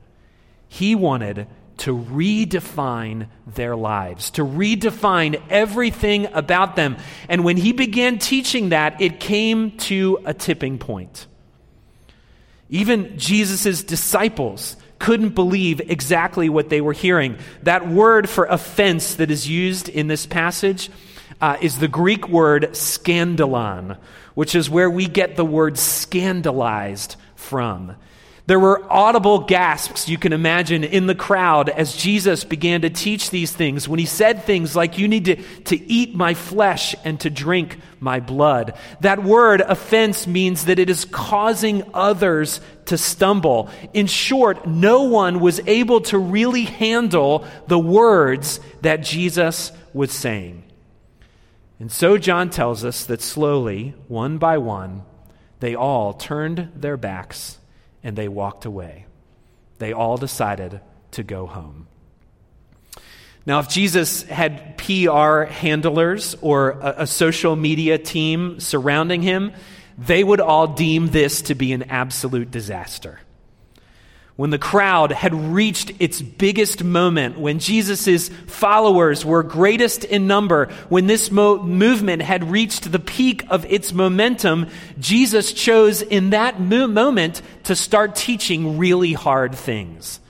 He 0.68 0.94
wanted 0.94 1.48
to 1.78 1.98
redefine 1.98 3.28
their 3.48 3.76
lives, 3.76 4.32
to 4.32 4.46
redefine 4.46 5.42
everything 5.50 6.28
about 6.34 6.76
them. 6.76 6.98
And 7.28 7.44
when 7.44 7.58
he 7.58 7.72
began 7.74 8.20
teaching 8.20 8.70
that, 8.70 9.02
it 9.02 9.20
came 9.20 9.78
to 9.78 10.20
a 10.26 10.34
tipping 10.34 10.78
point. 10.78 11.26
Even 12.70 13.18
Jesus' 13.18 13.84
disciples 13.84 14.76
couldn't 15.00 15.34
believe 15.34 15.80
exactly 15.90 16.50
what 16.50 16.70
they 16.70 16.82
were 16.82 16.94
hearing. 16.94 17.38
That 17.64 17.88
word 17.88 18.30
for 18.30 18.46
offense 18.46 19.16
that 19.16 19.32
is 19.32 19.48
used 19.48 19.90
in 19.90 20.08
this 20.08 20.26
passage 20.26 20.92
uh, 21.42 21.58
is 21.62 21.80
the 21.80 21.88
Greek 21.88 22.28
word 22.28 22.70
scandalon, 22.72 23.98
which 24.34 24.56
is 24.56 24.70
where 24.70 24.90
we 24.90 25.08
get 25.08 25.36
the 25.36 25.46
word 25.46 25.78
scandalized 25.78 27.16
from. 27.36 27.96
There 28.50 28.60
were 28.60 28.84
audible 28.92 29.42
gasps, 29.42 30.10
you 30.10 30.18
can 30.18 30.34
imagine, 30.34 30.84
in 30.84 31.06
the 31.06 31.14
crowd 31.14 31.70
as 31.70 31.96
Jesus 31.96 32.44
began 32.44 32.82
to 32.82 32.90
teach 32.90 33.30
these 33.30 33.52
things. 33.52 33.88
When 33.88 34.00
he 34.00 34.08
said 34.08 34.44
things 34.44 34.76
like, 34.76 34.98
You 34.98 35.08
need 35.08 35.26
to, 35.26 35.36
to 35.66 35.80
eat 35.80 36.16
my 36.16 36.34
flesh 36.34 36.96
and 37.06 37.20
to 37.20 37.30
drink 37.30 37.78
my 38.00 38.20
blood. 38.20 38.74
That 39.02 39.24
word, 39.24 39.62
offense, 39.62 40.26
means 40.26 40.66
that 40.66 40.80
it 40.80 40.90
is 40.90 41.06
causing 41.06 41.84
others 41.94 42.60
to 42.86 42.98
stumble. 42.98 43.70
In 43.94 44.08
short, 44.08 44.66
no 44.66 45.04
one 45.04 45.42
was 45.42 45.62
able 45.68 46.02
to 46.02 46.18
really 46.18 46.64
handle 46.64 47.46
the 47.68 47.78
words 47.78 48.60
that 48.82 49.04
Jesus 49.04 49.72
was 49.94 50.12
saying. 50.12 50.64
And 51.80 51.92
so 51.92 52.18
John 52.18 52.50
tells 52.50 52.84
us 52.84 53.06
that 53.06 53.22
slowly, 53.22 53.96
one 54.08 54.38
by 54.38 54.58
one, 54.58 55.04
they 55.62 55.76
all 55.76 56.14
turned 56.14 56.72
their 56.76 56.98
backs 56.98 57.58
and 58.04 58.16
they 58.16 58.28
walked 58.28 58.66
away. 58.66 59.06
They 59.78 59.94
all 59.94 60.18
decided 60.18 60.82
to 61.12 61.24
go 61.24 61.48
home. 61.48 61.88
Now, 63.46 63.60
if 63.60 63.70
Jesus 63.70 64.24
had 64.24 64.78
PR 64.78 65.44
handlers 65.44 66.36
or 66.42 66.72
a, 66.72 66.96
a, 67.00 67.08
social 67.08 67.56
media 67.56 67.98
team 67.98 68.60
surrounding 68.60 69.22
him, 69.22 69.54
they 69.98 70.24
would 70.24 70.42
all 70.42 70.68
deem 70.68 71.08
this 71.08 71.42
to 71.44 71.56
be 71.56 71.74
an 71.74 71.84
absolute 71.84 72.52
disaster 72.52 73.20
when 74.40 74.52
the 74.52 74.58
crowd 74.58 75.12
had 75.12 75.36
reached 75.36 75.92
its 76.00 76.22
biggest 76.22 76.82
moment, 76.82 77.38
when 77.38 77.60
Jesus' 77.60 78.30
followers 78.48 79.26
were 79.26 79.44
greatest 79.44 80.06
in 80.06 80.28
number, 80.28 80.68
when 80.88 81.08
this 81.08 81.30
mo- 81.30 81.62
movement 81.62 82.22
had 82.22 82.50
reached 82.50 82.90
the 82.90 83.00
peak 83.00 83.44
of 83.50 83.66
its 83.66 83.92
momentum, 83.92 84.68
Jesus 84.98 85.52
chose 85.52 86.02
in 86.02 86.30
that 86.30 86.58
mo- 86.58 86.88
moment 86.88 87.42
to 87.66 87.76
start 87.76 88.16
teaching 88.16 88.78
really 88.78 89.12
hard 89.12 89.54
things. 89.54 90.22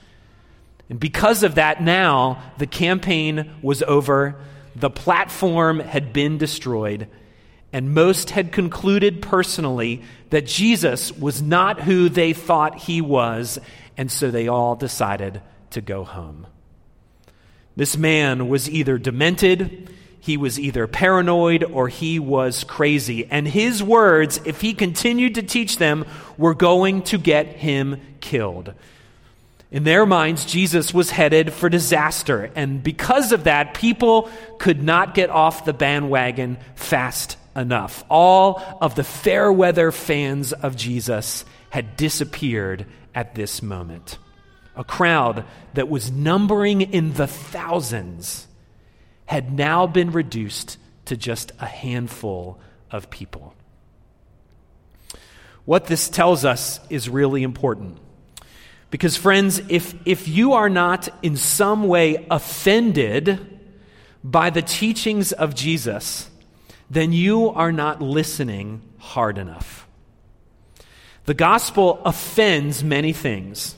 And 0.88 0.98
because 0.98 1.44
of 1.44 1.54
that, 1.54 1.80
now 1.80 2.42
the 2.58 2.66
campaign 2.66 3.48
was 3.62 3.80
over, 3.80 4.34
the 4.74 4.90
platform 4.90 5.78
had 5.78 6.12
been 6.12 6.36
destroyed, 6.36 7.06
and 7.72 7.94
most 7.94 8.30
had 8.30 8.52
concluded 8.52 9.22
personally 9.22 10.02
that 10.30 10.46
Jesus 10.46 11.12
was 11.12 11.40
not 11.40 11.80
who 11.80 12.08
they 12.08 12.32
thought 12.32 12.78
he 12.78 13.00
was 13.00 13.58
and 13.96 14.10
so 14.10 14.30
they 14.30 14.48
all 14.48 14.76
decided 14.76 15.42
to 15.70 15.82
go 15.82 16.04
home. 16.04 16.46
This 17.76 17.98
man 17.98 18.48
was 18.48 18.68
either 18.68 18.96
demented, 18.96 19.90
he 20.20 20.36
was 20.36 20.58
either 20.58 20.86
paranoid, 20.86 21.64
or 21.64 21.88
he 21.88 22.18
was 22.18 22.64
crazy. 22.64 23.26
And 23.30 23.46
his 23.46 23.82
words, 23.82 24.40
if 24.44 24.60
he 24.60 24.74
continued 24.74 25.34
to 25.36 25.42
teach 25.42 25.76
them, 25.76 26.06
were 26.36 26.54
going 26.54 27.02
to 27.02 27.18
get 27.18 27.46
him 27.46 28.00
killed. 28.20 28.74
In 29.70 29.84
their 29.84 30.04
minds, 30.04 30.44
Jesus 30.44 30.92
was 30.92 31.10
headed 31.10 31.52
for 31.52 31.68
disaster. 31.68 32.50
And 32.54 32.82
because 32.82 33.32
of 33.32 33.44
that, 33.44 33.74
people 33.74 34.30
could 34.58 34.82
not 34.82 35.14
get 35.14 35.30
off 35.30 35.64
the 35.64 35.72
bandwagon 35.72 36.58
fast 36.74 37.36
enough. 37.56 38.04
All 38.08 38.62
of 38.80 38.94
the 38.94 39.04
fair 39.04 39.52
weather 39.52 39.92
fans 39.92 40.52
of 40.52 40.76
Jesus 40.76 41.44
had 41.70 41.96
disappeared 41.96 42.86
at 43.14 43.34
this 43.34 43.62
moment. 43.62 44.18
A 44.76 44.84
crowd 44.84 45.44
that 45.74 45.88
was 45.88 46.10
numbering 46.10 46.80
in 46.80 47.12
the 47.14 47.26
thousands 47.26 48.46
had 49.26 49.52
now 49.52 49.86
been 49.86 50.12
reduced 50.12 50.78
to 51.06 51.16
just 51.16 51.52
a 51.60 51.66
handful 51.66 52.60
of 52.90 53.10
people. 53.10 53.54
What 55.64 55.86
this 55.86 56.08
tells 56.08 56.44
us 56.44 56.80
is 56.88 57.08
really 57.08 57.42
important. 57.42 57.98
Because, 58.90 59.16
friends, 59.16 59.60
if, 59.68 59.94
if 60.04 60.26
you 60.26 60.54
are 60.54 60.68
not 60.68 61.08
in 61.22 61.36
some 61.36 61.86
way 61.86 62.26
offended 62.30 63.60
by 64.24 64.50
the 64.50 64.62
teachings 64.62 65.32
of 65.32 65.54
Jesus, 65.54 66.29
then 66.90 67.12
you 67.12 67.50
are 67.50 67.72
not 67.72 68.02
listening 68.02 68.82
hard 68.98 69.38
enough. 69.38 69.86
The 71.24 71.34
gospel 71.34 72.02
offends 72.04 72.82
many 72.82 73.12
things. 73.12 73.76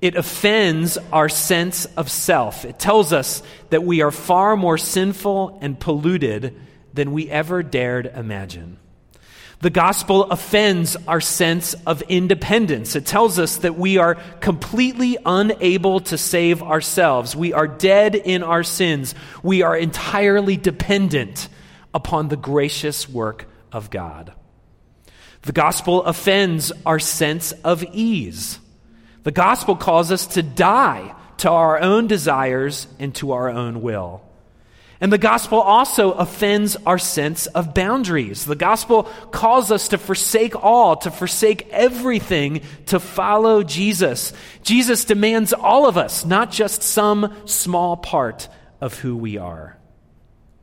It 0.00 0.14
offends 0.14 0.96
our 1.12 1.28
sense 1.28 1.86
of 1.96 2.10
self. 2.10 2.64
It 2.64 2.78
tells 2.78 3.12
us 3.12 3.42
that 3.70 3.82
we 3.82 4.02
are 4.02 4.12
far 4.12 4.56
more 4.56 4.78
sinful 4.78 5.58
and 5.60 5.78
polluted 5.80 6.54
than 6.92 7.12
we 7.12 7.28
ever 7.28 7.62
dared 7.62 8.06
imagine. 8.14 8.78
The 9.60 9.70
gospel 9.70 10.24
offends 10.24 10.94
our 11.08 11.22
sense 11.22 11.74
of 11.86 12.02
independence. 12.02 12.94
It 12.96 13.06
tells 13.06 13.38
us 13.38 13.56
that 13.58 13.76
we 13.76 13.96
are 13.96 14.16
completely 14.40 15.16
unable 15.24 16.00
to 16.00 16.18
save 16.18 16.62
ourselves. 16.62 17.34
We 17.34 17.54
are 17.54 17.66
dead 17.66 18.14
in 18.14 18.42
our 18.42 18.62
sins. 18.62 19.14
We 19.42 19.62
are 19.62 19.76
entirely 19.76 20.58
dependent 20.58 21.48
upon 21.94 22.28
the 22.28 22.36
gracious 22.36 23.08
work 23.08 23.46
of 23.72 23.88
God. 23.88 24.34
The 25.42 25.52
gospel 25.52 26.02
offends 26.04 26.72
our 26.84 26.98
sense 26.98 27.52
of 27.52 27.84
ease. 27.92 28.58
The 29.22 29.30
gospel 29.30 29.76
calls 29.76 30.10
us 30.10 30.26
to 30.28 30.42
die 30.42 31.14
to 31.38 31.50
our 31.50 31.80
own 31.80 32.06
desires 32.06 32.86
and 32.98 33.14
to 33.16 33.32
our 33.32 33.48
own 33.48 33.82
will. 33.82 34.22
And 35.00 35.12
the 35.12 35.18
gospel 35.18 35.60
also 35.60 36.12
offends 36.12 36.76
our 36.86 36.98
sense 36.98 37.46
of 37.46 37.74
boundaries. 37.74 38.44
The 38.46 38.56
gospel 38.56 39.02
calls 39.32 39.70
us 39.70 39.88
to 39.88 39.98
forsake 39.98 40.56
all, 40.62 40.96
to 40.96 41.10
forsake 41.10 41.68
everything, 41.70 42.62
to 42.86 43.00
follow 43.00 43.62
Jesus. 43.62 44.32
Jesus 44.62 45.04
demands 45.04 45.52
all 45.52 45.86
of 45.86 45.98
us, 45.98 46.24
not 46.24 46.50
just 46.50 46.82
some 46.82 47.34
small 47.44 47.96
part 47.98 48.48
of 48.80 48.98
who 48.98 49.16
we 49.16 49.36
are. 49.36 49.76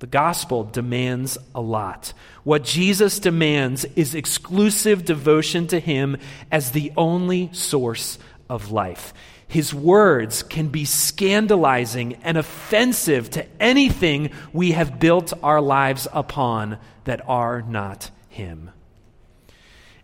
The 0.02 0.08
gospel 0.08 0.64
demands 0.64 1.38
a 1.54 1.62
lot. 1.62 2.14
What 2.44 2.64
Jesus 2.64 3.20
demands 3.20 3.86
is 3.96 4.16
exclusive 4.16 5.06
devotion 5.06 5.68
to 5.68 5.80
Him 5.80 6.18
as 6.52 6.72
the 6.72 6.92
only 6.98 7.54
source 7.54 8.18
of 8.50 8.72
life. 8.72 9.14
His 9.48 9.76
words 9.76 10.42
can 10.42 10.70
be 10.70 10.86
scandalizing 10.86 12.16
and 12.24 12.36
offensive 12.36 13.30
to 13.30 13.46
anything 13.62 14.32
we 14.52 14.72
have 14.72 15.00
built 15.00 15.34
our 15.44 15.62
lives 15.62 16.08
upon 16.12 16.80
that 17.04 17.22
are 17.30 17.62
not 17.62 18.10
Him. 18.28 18.72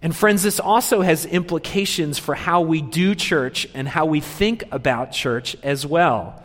And, 0.03 0.15
friends, 0.15 0.43
this 0.43 0.59
also 0.59 1.01
has 1.01 1.25
implications 1.25 2.19
for 2.19 2.35
how 2.35 2.61
we 2.61 2.83
do 2.83 3.15
church 3.15 3.67
and 3.73 3.87
how 3.87 4.05
we 4.05 4.19
think 4.19 4.63
about 4.71 5.11
church 5.11 5.57
as 5.63 5.87
well. 5.87 6.43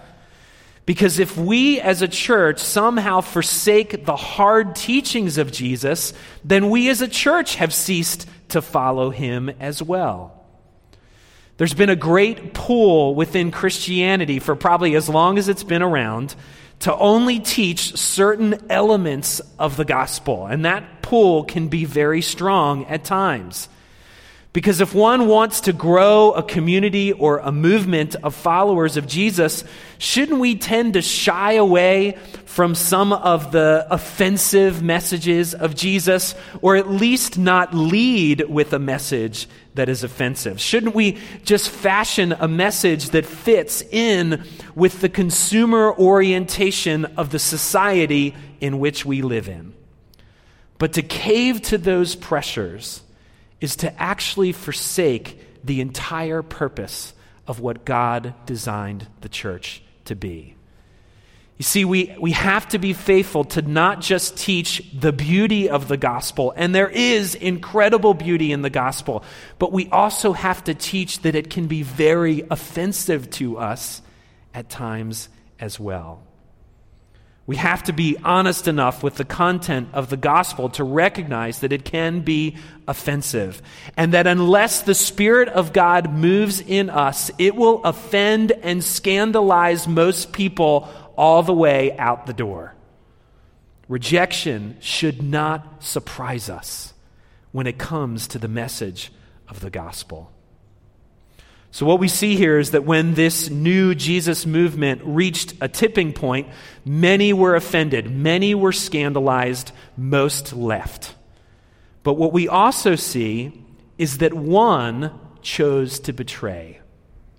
Because 0.85 1.19
if 1.19 1.37
we 1.37 1.81
as 1.81 2.03
a 2.03 2.09
church 2.09 2.59
somehow 2.59 3.21
forsake 3.21 4.05
the 4.05 4.17
hard 4.17 4.75
teachings 4.75 5.39
of 5.39 5.53
Jesus, 5.53 6.12
then 6.45 6.71
we 6.71 6.89
as 6.89 7.01
a 7.01 7.09
church 7.09 7.55
have 7.57 7.73
ceased 7.73 8.29
to 8.49 8.61
follow 8.61 9.11
him 9.11 9.49
as 9.61 9.83
well. 9.83 10.45
There's 11.57 11.75
been 11.75 11.91
a 11.91 11.97
great 11.97 12.55
pull 12.55 13.15
within 13.15 13.53
Christianity 13.53 14.41
for 14.41 14.57
probably 14.57 14.97
as 14.97 15.09
long 15.09 15.39
as 15.39 15.49
it's 15.49 15.62
been 15.62 15.83
around 15.83 16.35
to 16.81 16.97
only 16.97 17.39
teach 17.39 17.97
certain 17.97 18.59
elements 18.69 19.41
of 19.61 19.77
the 19.77 19.85
gospel. 19.85 20.47
And 20.47 20.65
that 20.65 21.03
pull 21.03 21.45
can 21.45 21.69
be 21.69 21.85
very 21.85 22.23
strong 22.23 22.87
at 22.87 23.05
times. 23.05 23.69
Because 24.52 24.82
if 24.82 24.94
one 24.94 25.28
wants 25.28 25.62
to 25.62 25.73
grow 25.73 26.32
a 26.32 26.42
community 26.42 27.12
or 27.12 27.38
a 27.38 27.50
movement 27.50 28.16
of 28.16 28.35
followers 28.35 28.99
of 28.99 29.06
Jesus, 29.06 29.64
shouldn't 29.97 30.40
we 30.40 30.56
tend 30.56 30.92
to 30.92 31.00
shy 31.00 31.54
away 31.54 32.18
from 32.44 32.75
some 32.75 33.14
of 33.14 33.50
the 33.50 33.87
offensive 33.90 34.82
messages 34.82 35.54
of 35.54 35.75
Jesus, 35.75 36.35
or 36.61 36.76
at 36.76 36.90
least 36.90 37.38
not 37.38 37.73
lead 37.73 38.42
with 38.47 38.75
a 38.75 38.78
message 38.78 39.49
that 39.75 39.88
is 39.88 40.04
offensive? 40.04 40.61
Shouldn't 40.61 40.94
we 40.94 41.16
just 41.44 41.71
fashion 41.71 42.35
a 42.38 42.47
message 42.47 43.09
that 43.11 43.25
fits 43.25 43.80
in 43.80 44.44
with 44.75 45.00
the 45.00 45.09
consumer 45.09 45.94
orientation 45.99 47.06
of 47.16 47.30
the 47.30 47.38
society 47.38 48.35
in 48.61 48.78
which 48.78 49.06
we 49.06 49.23
live 49.23 49.49
in? 49.49 49.73
But 50.76 50.92
to 50.92 51.02
cave 51.02 51.62
to 51.62 51.78
those 51.78 52.14
pressures, 52.14 53.00
is 53.62 53.76
to 53.76 54.02
actually 54.02 54.52
forsake 54.52 55.38
the 55.64 55.81
entire 55.81 56.42
purpose 56.42 57.14
of 57.47 57.61
what 57.61 57.85
God 57.85 58.35
designed 58.45 59.07
the 59.21 59.28
church 59.28 59.83
to 60.07 60.16
be. 60.16 60.57
You 61.59 61.64
see, 61.64 61.85
we, 61.85 62.16
we 62.21 62.33
have 62.33 62.69
to 62.71 62.78
be 62.78 62.92
faithful 62.92 63.45
to 63.45 63.62
not 63.62 64.00
just 64.00 64.37
teach 64.37 64.83
the 64.92 65.12
beauty 65.12 65.71
of 65.71 65.87
the 65.87 65.97
gospel, 65.97 66.52
and 66.57 66.75
there 66.75 66.88
is 66.88 67.37
incredible 67.37 68.14
beauty 68.14 68.50
in 68.50 68.62
the 68.62 68.71
gospel, 68.71 69.23
but 69.61 69.71
we 69.71 69.88
also 69.90 70.33
have 70.33 70.64
to 70.64 70.75
teach 70.75 71.21
that 71.21 71.37
it 71.37 71.50
can 71.50 71.69
be 71.69 71.85
very 71.85 72.45
offensive 72.50 73.31
to 73.31 73.59
us 73.59 74.02
at 74.52 74.69
times 74.71 75.28
as 75.61 75.78
well. 75.78 76.25
We 77.47 77.57
have 77.57 77.83
to 77.85 77.93
be 77.93 78.17
honest 78.25 78.69
enough 78.69 79.03
with 79.03 79.17
the 79.17 79.25
content 79.25 79.89
of 79.93 80.11
the 80.11 80.17
gospel 80.17 80.69
to 80.71 80.85
recognize 80.85 81.59
that 81.61 81.73
it 81.73 81.85
can 81.85 82.21
be 82.21 82.57
offensive. 82.87 83.61
And 83.97 84.15
that 84.15 84.29
unless 84.29 84.83
the 84.83 84.95
Spirit 84.95 85.49
of 85.49 85.73
God 85.73 86.13
moves 86.13 86.61
in 86.61 86.89
us, 86.89 87.31
it 87.39 87.57
will 87.57 87.83
offend 87.83 88.53
and 88.53 88.83
scandalize 88.83 89.89
most 89.89 90.33
people 90.33 90.89
all 91.17 91.43
the 91.43 91.53
way 91.53 91.97
out 91.99 92.27
the 92.27 92.33
door. 92.33 92.75
Rejection 93.89 94.77
should 94.81 95.21
not 95.21 95.83
surprise 95.83 96.49
us 96.49 96.95
when 97.51 97.67
it 97.67 97.77
comes 97.77 98.29
to 98.29 98.39
the 98.39 98.49
message 98.49 99.13
of 99.49 99.61
the 99.61 99.71
gospel. 99.71 100.31
So, 101.75 101.87
what 101.87 102.00
we 102.00 102.09
see 102.09 102.37
here 102.37 102.59
is 102.59 102.73
that 102.73 102.85
when 102.85 103.14
this 103.14 103.49
new 103.49 103.95
Jesus 103.95 104.45
movement 104.45 105.00
reached 105.05 105.55
a 105.62 105.69
tipping 105.69 106.12
point, 106.12 106.49
many 106.85 107.33
were 107.33 107.57
offended, 107.57 108.11
many 108.11 108.55
were 108.55 108.73
scandalized, 108.73 109.73
most 109.97 110.52
left. 110.52 111.14
But 112.02 112.14
what 112.14 112.35
we 112.35 112.47
also 112.47 112.95
see 112.95 113.64
is 113.97 114.19
that 114.19 114.35
one 114.35 115.19
chose 115.41 115.99
to 116.00 116.12
betray. 116.12 116.81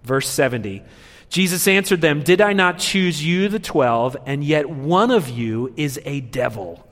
Verse 0.03 0.27
70 0.27 0.83
Jesus 1.29 1.67
answered 1.67 2.01
them, 2.01 2.21
Did 2.21 2.41
I 2.41 2.53
not 2.53 2.77
choose 2.77 3.23
you, 3.23 3.49
the 3.49 3.59
twelve, 3.59 4.17
and 4.25 4.43
yet 4.43 4.69
one 4.69 5.09
of 5.09 5.29
you 5.29 5.73
is 5.75 5.99
a 6.05 6.21
devil? 6.21 6.87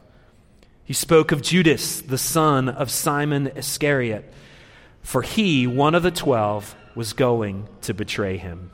He 0.83 0.93
spoke 0.93 1.31
of 1.31 1.43
Judas, 1.43 2.01
the 2.01 2.17
son 2.17 2.67
of 2.67 2.89
Simon 2.89 3.51
Iscariot, 3.55 4.31
for 5.01 5.21
he, 5.21 5.67
one 5.67 5.93
of 5.93 6.01
the 6.01 6.09
twelve, 6.09 6.75
was 6.95 7.13
going 7.13 7.67
to 7.81 7.93
betray 7.93 8.37
him. 8.37 8.71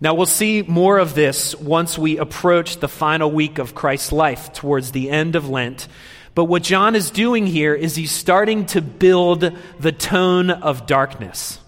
Now, 0.00 0.14
we'll 0.14 0.26
see 0.26 0.62
more 0.62 0.98
of 0.98 1.14
this 1.14 1.54
once 1.54 1.96
we 1.96 2.18
approach 2.18 2.78
the 2.78 2.88
final 2.88 3.30
week 3.30 3.58
of 3.58 3.74
Christ's 3.74 4.12
life 4.12 4.52
towards 4.52 4.92
the 4.92 5.10
end 5.10 5.36
of 5.36 5.48
Lent. 5.48 5.88
But 6.34 6.44
what 6.44 6.62
John 6.62 6.96
is 6.96 7.10
doing 7.10 7.46
here 7.46 7.74
is 7.74 7.94
he's 7.94 8.10
starting 8.10 8.66
to 8.66 8.82
build 8.82 9.52
the 9.78 9.92
tone 9.92 10.50
of 10.50 10.86
darkness. 10.86 11.60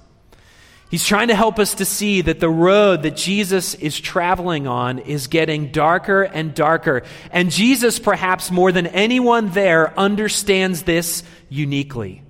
He's 0.91 1.07
trying 1.07 1.29
to 1.29 1.35
help 1.35 1.59
us 1.59 1.75
to 1.75 1.85
see 1.85 2.21
that 2.23 2.41
the 2.41 2.51
road 2.51 3.03
that 3.03 3.17
Jesus 3.17 3.75
is 3.75 3.99
traveling 3.99 4.67
on 4.67 4.99
is 5.01 5.27
getting 5.27 5.73
darker 5.73 6.23
and 6.23 6.55
darker. 6.55 7.03
And 7.33 7.51
Jesus, 7.51 7.99
perhaps 7.99 8.51
more 8.51 8.71
than 8.71 8.87
anyone 8.87 9.51
there, 9.51 9.99
understands 9.99 10.83
this 10.83 11.23
uniquely. 11.49 12.23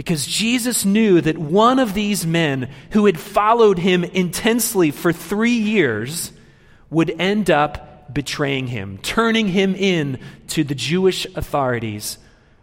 Because 0.00 0.26
Jesus 0.26 0.86
knew 0.86 1.20
that 1.20 1.36
one 1.36 1.78
of 1.78 1.92
these 1.92 2.26
men 2.26 2.70
who 2.92 3.04
had 3.04 3.20
followed 3.20 3.78
him 3.78 4.02
intensely 4.02 4.92
for 4.92 5.12
three 5.12 5.58
years 5.58 6.32
would 6.88 7.10
end 7.20 7.50
up 7.50 8.14
betraying 8.14 8.68
him, 8.68 8.96
turning 9.02 9.48
him 9.48 9.74
in 9.74 10.18
to 10.48 10.64
the 10.64 10.74
Jewish 10.74 11.26
authorities 11.36 12.16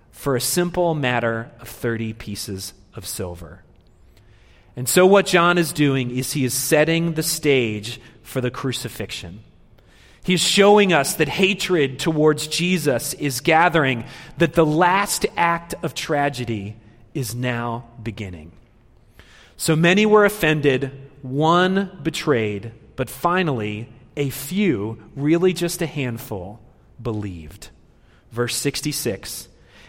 for 0.10 0.36
a 0.36 0.41
simple 0.41 0.96
matter 0.96 1.51
of 1.60 1.67
30 1.67 2.13
pieces 2.13 2.74
of 2.96 3.06
silver. 3.06 3.62
And 4.75 4.89
so, 4.89 5.06
what 5.06 5.27
John 5.27 5.60
is 5.60 5.72
doing 5.72 6.10
is 6.10 6.34
he 6.34 6.44
is 6.44 6.56
setting 6.56 7.13
the 7.13 7.22
stage 7.22 8.01
for 8.24 8.41
the 8.41 8.50
crucifixion. 8.50 9.44
He's 10.24 10.41
showing 10.41 10.91
us 10.91 11.13
that 11.13 11.29
hatred 11.29 12.00
towards 12.00 12.48
Jesus 12.48 13.13
is 13.13 13.41
gathering, 13.41 14.06
that 14.39 14.53
the 14.53 14.65
last 14.65 15.27
act 15.38 15.75
of 15.84 15.94
tragedy 15.94 16.77
is 17.17 17.33
now 17.33 17.88
beginning. 18.01 18.51
So 19.57 19.75
many 19.75 20.05
were 20.05 20.24
offended, 20.24 20.91
one 21.21 22.00
betrayed, 22.03 22.71
but 22.95 23.09
finally, 23.09 23.89
a 24.15 24.29
few, 24.29 25.03
really 25.15 25.51
just 25.53 25.81
a 25.81 25.88
handful, 25.88 26.59
believed. 27.01 27.69
Verse 28.31 28.55
66 28.55 29.47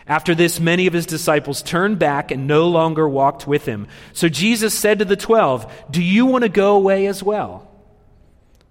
after 0.08 0.34
this, 0.34 0.58
many 0.58 0.86
of 0.86 0.94
his 0.94 1.04
disciples 1.04 1.60
turned 1.60 1.98
back 1.98 2.30
and 2.30 2.46
no 2.46 2.68
longer 2.68 3.06
walked 3.06 3.46
with 3.46 3.66
him. 3.66 3.86
So 4.14 4.30
Jesus 4.30 4.72
said 4.72 5.00
to 5.00 5.04
the 5.04 5.16
twelve, 5.16 5.70
Do 5.90 6.02
you 6.02 6.24
want 6.24 6.44
to 6.44 6.48
go 6.48 6.76
away 6.76 7.06
as 7.06 7.22
well? 7.22 7.70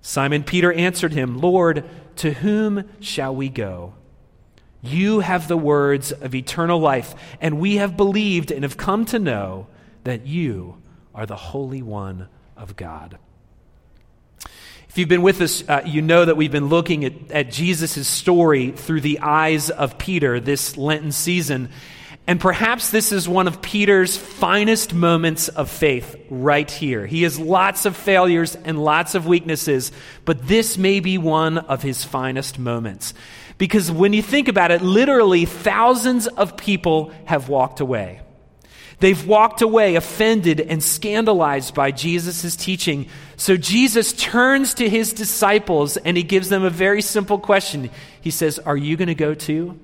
Simon 0.02 0.44
Peter 0.44 0.74
answered 0.74 1.14
him, 1.14 1.38
Lord, 1.38 1.84
to 2.18 2.34
whom 2.34 2.90
shall 3.02 3.36
we 3.36 3.50
go? 3.50 3.94
You 4.82 5.20
have 5.22 5.48
the 5.48 5.58
words 5.58 6.12
of 6.12 6.36
eternal 6.36 6.80
life, 6.80 7.16
and 7.42 7.60
we 7.60 7.78
have 7.78 7.98
believed 7.98 8.52
and 8.52 8.64
have 8.64 8.78
come 8.78 9.06
to 9.06 9.20
know 9.20 9.68
that 10.04 10.28
you 10.28 10.78
are 11.14 11.26
the 11.26 11.36
Holy 11.36 11.82
One 11.82 12.28
of 12.56 12.76
God. 12.76 13.18
If 14.90 14.98
you've 14.98 15.10
been 15.10 15.22
with 15.22 15.42
us, 15.42 15.68
uh, 15.68 15.82
you 15.86 16.02
know 16.02 16.26
that 16.26 16.38
we've 16.38 16.52
been 16.52 16.70
looking 16.70 17.06
at, 17.06 17.32
at 17.32 17.52
Jesus' 17.52 18.08
story 18.08 18.72
through 18.72 19.02
the 19.02 19.20
eyes 19.20 19.70
of 19.70 19.98
Peter 19.98 20.40
this 20.40 20.78
Lenten 20.78 21.12
season. 21.12 21.70
And 22.26 22.40
perhaps 22.42 22.90
this 22.90 23.12
is 23.12 23.28
one 23.28 23.48
of 23.48 23.62
Peter's 23.62 24.18
finest 24.18 24.94
moments 24.94 25.48
of 25.48 25.70
faith 25.70 26.16
right 26.30 26.70
here. 26.70 27.06
He 27.06 27.24
has 27.24 27.40
lots 27.40 27.86
of 27.86 27.96
failures 27.96 28.56
and 28.56 28.84
lots 28.84 29.16
of 29.16 29.26
weaknesses, 29.26 29.92
but 30.26 30.48
this 30.48 30.78
may 30.78 31.00
be 31.00 31.18
one 31.18 31.58
of 31.58 31.84
his 31.84 32.04
finest 32.04 32.60
moments. 32.60 33.14
Because 33.58 33.92
when 33.92 34.14
you 34.14 34.22
think 34.22 34.48
about 34.48 34.72
it, 34.72 34.82
literally 34.82 35.46
thousands 35.46 36.28
of 36.28 36.58
people 36.58 37.12
have 37.26 37.50
walked 37.50 37.80
away. 37.80 38.22
They've 39.00 39.28
walked 39.28 39.62
away 39.62 39.96
offended 39.96 40.60
and 40.60 40.84
scandalized 40.84 41.76
by 41.76 41.92
Jesus' 41.92 42.56
teaching. 42.56 43.08
So 43.36 43.56
Jesus 43.56 44.14
turns 44.14 44.76
to 44.76 44.90
his 44.90 45.14
disciples 45.14 45.98
and 45.98 46.18
he 46.18 46.24
gives 46.24 46.50
them 46.50 46.64
a 46.64 46.70
very 46.70 47.04
simple 47.04 47.38
question. 47.38 47.92
He 48.22 48.32
says, 48.32 48.58
Are 48.58 48.78
you 48.78 48.98
going 48.98 49.08
to 49.08 49.16
go 49.16 49.36
too? 49.36 49.80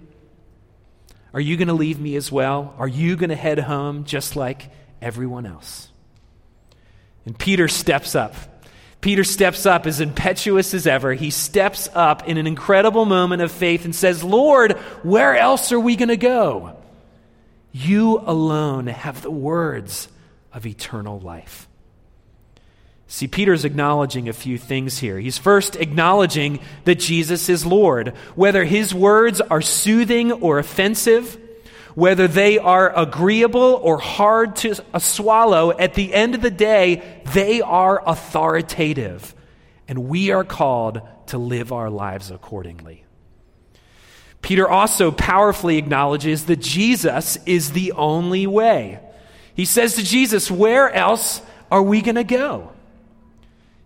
Are 1.34 1.40
you 1.40 1.58
going 1.58 1.68
to 1.68 1.74
leave 1.74 2.00
me 2.00 2.16
as 2.16 2.32
well? 2.32 2.74
Are 2.78 2.88
you 2.88 3.16
going 3.16 3.30
to 3.30 3.36
head 3.36 3.60
home 3.60 4.04
just 4.04 4.36
like 4.36 4.70
everyone 5.02 5.46
else? 5.46 5.90
And 7.26 7.38
Peter 7.38 7.68
steps 7.68 8.16
up. 8.16 8.36
Peter 9.04 9.26
steps 9.26 9.66
up 9.66 9.86
as 9.86 10.00
impetuous 10.00 10.74
as 10.74 10.88
ever. 10.88 11.14
He 11.14 11.30
steps 11.30 11.90
up 11.94 12.26
in 12.26 12.38
an 12.38 12.48
incredible 12.48 13.04
moment 13.04 13.42
of 13.42 13.52
faith 13.52 13.84
and 13.84 13.94
says, 13.94 14.24
Lord, 14.24 14.72
where 15.04 15.36
else 15.36 15.74
are 15.74 15.80
we 15.80 15.98
going 15.98 16.08
to 16.08 16.16
go? 16.16 16.78
You 17.74 18.20
alone 18.20 18.88
have 18.88 19.22
the 19.22 19.30
words 19.30 20.08
of 20.54 20.66
eternal 20.66 21.20
life. 21.20 21.68
See, 23.08 23.28
Peter's 23.28 23.66
acknowledging 23.66 24.30
a 24.30 24.34
few 24.34 24.58
things 24.58 25.00
here. 25.00 25.20
He's 25.20 25.38
first 25.38 25.76
acknowledging 25.76 26.62
that 26.86 27.00
Jesus 27.00 27.50
is 27.50 27.66
Lord. 27.66 28.16
Whether 28.36 28.64
his 28.64 28.94
words 28.94 29.42
are 29.42 29.62
soothing 29.62 30.32
or 30.32 30.60
offensive, 30.60 31.38
whether 31.96 32.28
they 32.28 32.58
are 32.58 32.98
agreeable 32.98 33.80
or 33.82 33.98
hard 34.00 34.56
to 34.58 34.76
uh, 34.94 35.00
swallow, 35.00 35.72
at 35.78 35.94
the 35.94 36.14
end 36.14 36.36
of 36.36 36.42
the 36.42 36.52
day, 36.52 37.22
they 37.34 37.62
are 37.62 38.02
authoritative. 38.08 39.36
And 39.88 40.08
we 40.08 40.32
are 40.32 40.44
called 40.44 41.02
to 41.28 41.38
live 41.38 41.72
our 41.72 41.90
lives 41.90 42.32
accordingly. 42.32 43.06
Peter 44.42 44.68
also 44.68 45.12
powerfully 45.12 45.78
acknowledges 45.78 46.46
that 46.46 46.60
Jesus 46.60 47.38
is 47.46 47.72
the 47.72 47.94
only 47.94 48.46
way. 48.46 49.00
He 49.56 49.66
says 49.66 49.96
to 49.96 50.04
Jesus, 50.04 50.52
Where 50.52 50.92
else 50.92 51.42
are 51.72 51.82
we 51.82 52.02
going 52.02 52.16
to 52.16 52.24
go? 52.24 52.72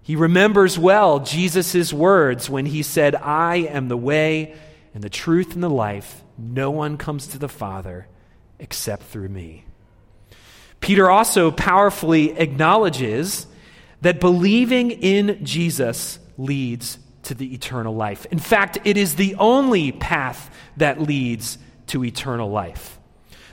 He 0.02 0.16
remembers 0.16 0.80
well 0.80 1.20
Jesus' 1.20 1.92
words 1.92 2.50
when 2.50 2.66
he 2.66 2.82
said, 2.82 3.14
I 3.16 3.58
am 3.58 3.90
the 3.90 3.98
way 3.98 4.56
and 4.98 5.04
the 5.04 5.10
truth 5.12 5.54
and 5.54 5.62
the 5.62 5.70
life. 5.70 6.24
No 6.40 6.72
one 6.72 6.98
comes 6.98 7.28
to 7.28 7.38
the 7.38 7.48
Father 7.48 8.08
except 8.58 9.04
through 9.04 9.30
me. 9.30 9.64
Peter 10.80 11.08
also 11.08 11.52
powerfully 11.52 12.32
acknowledges 12.32 13.46
that 14.02 14.20
believing 14.20 14.90
in 14.90 15.46
Jesus 15.46 16.18
leads 16.36 16.98
to 17.22 17.36
the 17.36 17.54
eternal 17.54 17.94
life. 17.94 18.26
In 18.32 18.40
fact, 18.40 18.80
it 18.86 18.98
is 18.98 19.18
the 19.18 19.36
only 19.36 19.92
path 19.92 20.50
that 20.78 21.00
leads 21.00 21.60
to 21.86 22.04
eternal 22.04 22.50
life. 22.50 22.97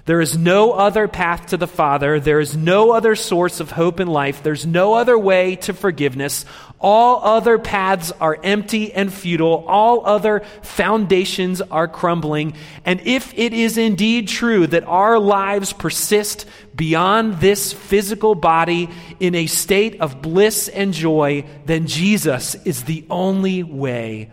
There 0.07 0.21
is 0.21 0.37
no 0.37 0.73
other 0.73 1.09
path 1.09 1.47
to 1.47 1.57
the 1.57 1.67
Father. 1.67 2.21
There 2.21 2.41
is 2.41 2.55
no 2.55 2.91
other 2.91 3.17
source 3.17 3.61
of 3.61 3.71
hope 3.71 4.01
in 4.01 4.07
life. 4.07 4.43
There's 4.43 4.67
no 4.67 4.93
other 4.93 5.19
way 5.19 5.57
to 5.57 5.73
forgiveness. 5.73 6.45
All 6.79 7.25
other 7.25 7.59
paths 7.59 8.13
are 8.13 8.39
empty 8.45 8.93
and 8.93 9.11
futile. 9.11 9.65
All 9.67 10.05
other 10.05 10.41
foundations 10.61 11.63
are 11.63 11.89
crumbling. 11.89 12.53
And 12.85 13.01
if 13.07 13.33
it 13.35 13.55
is 13.55 13.79
indeed 13.79 14.29
true 14.29 14.67
that 14.67 14.85
our 14.85 15.19
lives 15.19 15.73
persist 15.73 16.45
beyond 16.77 17.41
this 17.41 17.73
physical 17.73 18.35
body 18.35 18.91
in 19.21 19.35
a 19.35 19.47
state 19.47 20.03
of 20.03 20.21
bliss 20.21 20.69
and 20.69 20.93
joy, 20.93 21.47
then 21.65 21.87
Jesus 21.87 22.57
is 22.67 22.85
the 22.85 23.07
only 23.09 23.63
way 23.63 24.31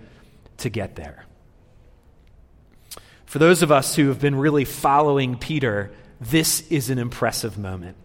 to 0.58 0.70
get 0.70 0.96
there. 0.96 1.26
For 3.32 3.40
those 3.40 3.62
of 3.62 3.72
us 3.72 3.96
who 3.96 4.10
have 4.10 4.20
been 4.20 4.36
really 4.36 4.66
following 4.66 5.38
Peter, 5.38 5.94
this 6.20 6.70
is 6.70 6.90
an 6.90 6.98
impressive 6.98 7.58
moment. 7.58 7.96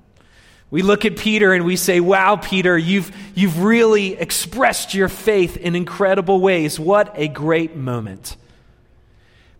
We 0.71 0.83
look 0.83 1.05
at 1.05 1.17
Peter 1.17 1.53
and 1.53 1.65
we 1.65 1.75
say, 1.75 1.99
Wow, 1.99 2.37
Peter, 2.37 2.79
you've, 2.79 3.11
you've 3.35 3.65
really 3.65 4.13
expressed 4.13 4.95
your 4.95 5.09
faith 5.09 5.57
in 5.57 5.75
incredible 5.75 6.41
ways. 6.41 6.79
What 6.79 7.13
a 7.17 7.27
great 7.27 7.75
moment. 7.75 8.37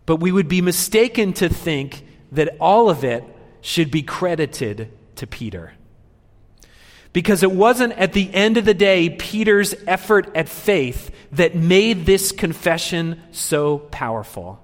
But 0.05 0.21
we 0.21 0.31
would 0.31 0.47
be 0.47 0.61
mistaken 0.61 1.33
to 1.33 1.49
think 1.49 2.01
that 2.31 2.55
all 2.61 2.89
of 2.89 3.03
it 3.03 3.25
should 3.59 3.91
be 3.91 4.03
credited 4.03 4.89
to 5.17 5.27
Peter. 5.27 5.73
Because 7.11 7.43
it 7.43 7.51
wasn't 7.51 7.91
at 7.91 8.13
the 8.13 8.33
end 8.33 8.55
of 8.55 8.63
the 8.63 8.73
day 8.73 9.09
Peter's 9.09 9.75
effort 9.85 10.33
at 10.33 10.47
faith 10.47 11.11
that 11.33 11.57
made 11.57 12.05
this 12.05 12.31
confession 12.31 13.21
so 13.33 13.79
powerful. 13.79 14.63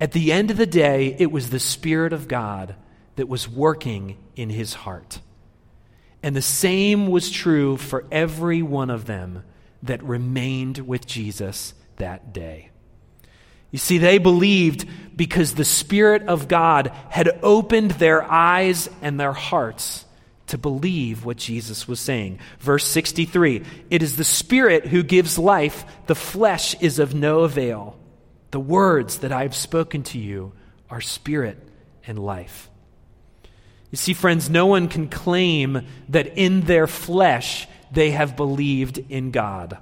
At 0.00 0.12
the 0.12 0.32
end 0.32 0.50
of 0.50 0.56
the 0.56 0.66
day, 0.66 1.16
it 1.18 1.32
was 1.32 1.50
the 1.50 1.58
Spirit 1.58 2.12
of 2.12 2.28
God 2.28 2.76
that 3.16 3.28
was 3.28 3.48
working 3.48 4.16
in 4.36 4.48
his 4.48 4.74
heart. 4.74 5.20
And 6.22 6.34
the 6.34 6.42
same 6.42 7.08
was 7.08 7.30
true 7.30 7.76
for 7.76 8.04
every 8.10 8.62
one 8.62 8.90
of 8.90 9.06
them 9.06 9.44
that 9.82 10.02
remained 10.02 10.78
with 10.78 11.06
Jesus 11.06 11.74
that 11.96 12.32
day. 12.32 12.70
You 13.70 13.78
see, 13.78 13.98
they 13.98 14.18
believed 14.18 14.88
because 15.16 15.54
the 15.54 15.64
Spirit 15.64 16.22
of 16.22 16.48
God 16.48 16.92
had 17.10 17.38
opened 17.42 17.92
their 17.92 18.22
eyes 18.22 18.88
and 19.02 19.18
their 19.18 19.32
hearts 19.32 20.06
to 20.46 20.58
believe 20.58 21.24
what 21.24 21.36
Jesus 21.36 21.86
was 21.86 22.00
saying. 22.00 22.38
Verse 22.60 22.86
63 22.86 23.62
It 23.90 24.02
is 24.02 24.16
the 24.16 24.24
Spirit 24.24 24.86
who 24.86 25.02
gives 25.02 25.38
life, 25.38 25.84
the 26.06 26.14
flesh 26.14 26.74
is 26.80 26.98
of 26.98 27.14
no 27.14 27.40
avail. 27.40 27.97
The 28.50 28.60
words 28.60 29.18
that 29.18 29.32
I 29.32 29.42
have 29.42 29.54
spoken 29.54 30.02
to 30.04 30.18
you 30.18 30.52
are 30.88 31.00
spirit 31.00 31.58
and 32.06 32.18
life. 32.18 32.70
You 33.90 33.96
see, 33.96 34.14
friends, 34.14 34.50
no 34.50 34.66
one 34.66 34.88
can 34.88 35.08
claim 35.08 35.86
that 36.10 36.38
in 36.38 36.62
their 36.62 36.86
flesh 36.86 37.66
they 37.90 38.10
have 38.10 38.36
believed 38.36 38.98
in 38.98 39.30
God. 39.30 39.78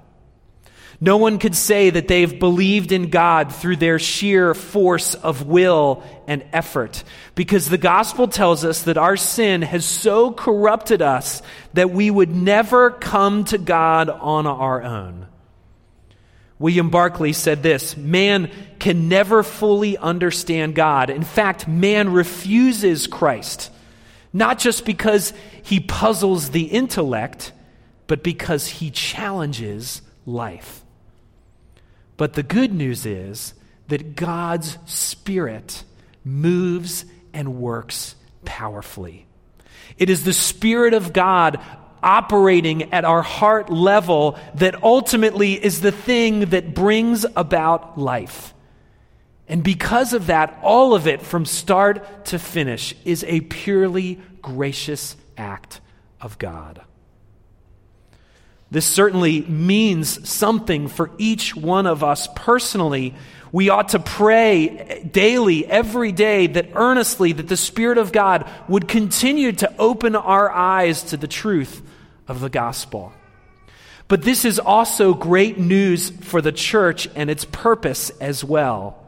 No 0.99 1.17
one 1.17 1.37
could 1.37 1.55
say 1.55 1.91
that 1.91 2.07
they've 2.07 2.39
believed 2.39 2.91
in 2.91 3.09
God 3.09 3.53
through 3.53 3.75
their 3.75 3.99
sheer 3.99 4.53
force 4.53 5.13
of 5.13 5.45
will 5.45 6.03
and 6.25 6.43
effort, 6.51 7.03
because 7.35 7.69
the 7.69 7.77
gospel 7.77 8.27
tells 8.27 8.65
us 8.65 8.83
that 8.83 8.97
our 8.97 9.15
sin 9.15 9.61
has 9.61 9.85
so 9.85 10.31
corrupted 10.31 11.03
us 11.03 11.43
that 11.73 11.91
we 11.91 12.09
would 12.09 12.35
never 12.35 12.89
come 12.89 13.43
to 13.45 13.59
God 13.59 14.09
on 14.09 14.47
our 14.47 14.81
own. 14.81 15.27
William 16.59 16.89
Barclay 16.89 17.33
said 17.33 17.63
this 17.63 17.95
Man 17.95 18.51
can 18.79 19.09
never 19.09 19.43
fully 19.43 19.97
understand 19.97 20.75
God. 20.75 21.09
In 21.09 21.23
fact, 21.23 21.67
man 21.67 22.11
refuses 22.11 23.07
Christ, 23.07 23.71
not 24.33 24.59
just 24.59 24.85
because 24.85 25.33
he 25.63 25.79
puzzles 25.79 26.49
the 26.49 26.65
intellect, 26.65 27.51
but 28.07 28.23
because 28.23 28.67
he 28.67 28.89
challenges 28.89 30.01
life. 30.25 30.83
But 32.15 32.33
the 32.33 32.43
good 32.43 32.73
news 32.73 33.05
is 33.05 33.53
that 33.89 34.15
God's 34.15 34.77
Spirit 34.85 35.83
moves 36.23 37.05
and 37.33 37.57
works 37.57 38.15
powerfully. 38.43 39.27
It 39.97 40.09
is 40.09 40.23
the 40.23 40.33
Spirit 40.33 40.93
of 40.93 41.13
God 41.13 41.59
operating 42.03 42.93
at 42.93 43.05
our 43.05 43.21
heart 43.21 43.69
level 43.69 44.37
that 44.55 44.83
ultimately 44.83 45.53
is 45.53 45.81
the 45.81 45.91
thing 45.91 46.41
that 46.51 46.73
brings 46.73 47.25
about 47.35 47.97
life. 47.97 48.53
And 49.47 49.63
because 49.63 50.13
of 50.13 50.27
that, 50.27 50.59
all 50.61 50.93
of 50.93 51.07
it 51.07 51.21
from 51.21 51.45
start 51.45 52.25
to 52.25 52.39
finish 52.39 52.93
is 53.05 53.23
a 53.25 53.41
purely 53.41 54.19
gracious 54.41 55.15
act 55.37 55.79
of 56.19 56.37
God. 56.37 56.81
This 58.69 58.85
certainly 58.85 59.41
means 59.41 60.27
something 60.27 60.89
for 60.89 61.11
each 61.17 61.55
one 61.55 61.87
of 61.87 62.03
us 62.03 62.27
personally. 62.35 63.15
We 63.51 63.69
ought 63.69 63.89
to 63.89 63.99
pray 63.99 65.07
daily, 65.11 65.65
every 65.65 66.11
day, 66.11 66.47
that 66.47 66.69
earnestly 66.73 67.33
that 67.33 67.47
the 67.47 67.57
Spirit 67.57 67.97
of 67.97 68.11
God 68.11 68.49
would 68.67 68.87
continue 68.87 69.51
to 69.53 69.73
open 69.77 70.15
our 70.15 70.51
eyes 70.51 71.03
to 71.03 71.17
the 71.17 71.27
truth 71.27 71.81
of 72.27 72.41
the 72.41 72.49
gospel. 72.49 73.13
But 74.07 74.21
this 74.21 74.45
is 74.45 74.59
also 74.59 75.13
great 75.13 75.57
news 75.57 76.09
for 76.09 76.41
the 76.41 76.51
church 76.51 77.07
and 77.15 77.29
its 77.29 77.45
purpose 77.45 78.09
as 78.21 78.43
well. 78.43 79.03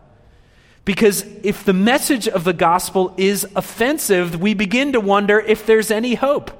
Because 0.86 1.24
if 1.44 1.64
the 1.64 1.74
message 1.74 2.28
of 2.28 2.44
the 2.44 2.54
gospel 2.54 3.14
is 3.18 3.48
offensive, 3.56 4.40
we 4.40 4.54
begin 4.54 4.94
to 4.94 5.00
wonder 5.00 5.40
if 5.40 5.66
there's 5.66 5.92
any 5.92 6.16
hope. 6.16 6.52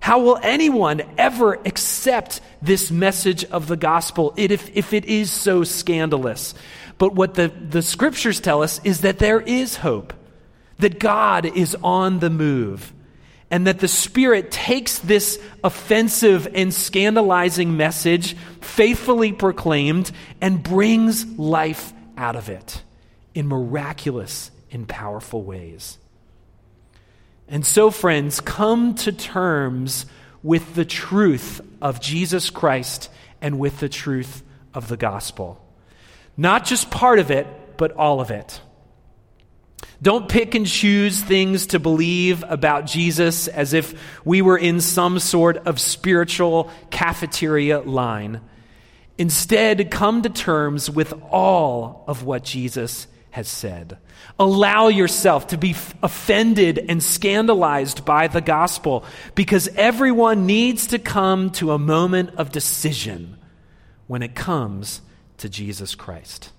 How 0.00 0.20
will 0.20 0.38
anyone 0.42 1.02
ever 1.16 1.54
accept 1.54 2.40
this 2.62 2.90
message 2.90 3.44
of 3.44 3.66
the 3.66 3.76
gospel 3.76 4.34
if, 4.36 4.76
if 4.76 4.92
it 4.92 5.06
is 5.06 5.32
so 5.32 5.64
scandalous? 5.64 6.54
But 6.98 7.14
what 7.14 7.34
the, 7.34 7.48
the 7.48 7.82
scriptures 7.82 8.40
tell 8.40 8.62
us 8.62 8.80
is 8.84 9.02
that 9.02 9.18
there 9.18 9.40
is 9.40 9.76
hope, 9.76 10.12
that 10.78 10.98
God 10.98 11.46
is 11.46 11.76
on 11.82 12.18
the 12.18 12.30
move 12.30 12.92
and 13.50 13.66
that 13.66 13.78
the 13.78 13.88
Spirit 13.88 14.50
takes 14.50 14.98
this 14.98 15.40
offensive 15.64 16.48
and 16.54 16.72
scandalizing 16.72 17.76
message, 17.76 18.34
faithfully 18.60 19.32
proclaimed, 19.32 20.10
and 20.40 20.62
brings 20.62 21.24
life 21.38 21.92
out 22.16 22.36
of 22.36 22.48
it 22.48 22.82
in 23.34 23.46
miraculous 23.46 24.50
and 24.70 24.86
powerful 24.86 25.42
ways. 25.42 25.96
And 27.48 27.64
so, 27.64 27.90
friends, 27.90 28.40
come 28.40 28.94
to 28.96 29.12
terms 29.12 30.04
with 30.42 30.74
the 30.74 30.84
truth 30.84 31.62
of 31.80 32.00
Jesus 32.00 32.50
Christ 32.50 33.08
and 33.40 33.58
with 33.58 33.80
the 33.80 33.88
truth 33.88 34.42
of 34.74 34.88
the 34.88 34.98
gospel. 34.98 35.64
Not 36.38 36.64
just 36.64 36.90
part 36.90 37.18
of 37.18 37.32
it, 37.32 37.46
but 37.76 37.92
all 37.92 38.20
of 38.20 38.30
it. 38.30 38.60
Don't 40.00 40.28
pick 40.28 40.54
and 40.54 40.64
choose 40.64 41.20
things 41.20 41.66
to 41.68 41.80
believe 41.80 42.44
about 42.46 42.86
Jesus 42.86 43.48
as 43.48 43.72
if 43.72 44.00
we 44.24 44.40
were 44.40 44.56
in 44.56 44.80
some 44.80 45.18
sort 45.18 45.56
of 45.66 45.80
spiritual 45.80 46.70
cafeteria 46.90 47.80
line. 47.80 48.40
Instead, 49.18 49.90
come 49.90 50.22
to 50.22 50.28
terms 50.28 50.88
with 50.88 51.12
all 51.32 52.04
of 52.06 52.22
what 52.22 52.44
Jesus 52.44 53.08
has 53.30 53.48
said. 53.48 53.98
Allow 54.38 54.88
yourself 54.88 55.48
to 55.48 55.58
be 55.58 55.74
offended 56.04 56.78
and 56.88 57.02
scandalized 57.02 58.04
by 58.04 58.28
the 58.28 58.40
gospel 58.40 59.04
because 59.34 59.68
everyone 59.74 60.46
needs 60.46 60.88
to 60.88 61.00
come 61.00 61.50
to 61.50 61.72
a 61.72 61.78
moment 61.78 62.30
of 62.36 62.52
decision 62.52 63.36
when 64.06 64.22
it 64.22 64.36
comes 64.36 65.00
to 65.38 65.48
Jesus 65.48 65.94
Christ. 65.94 66.50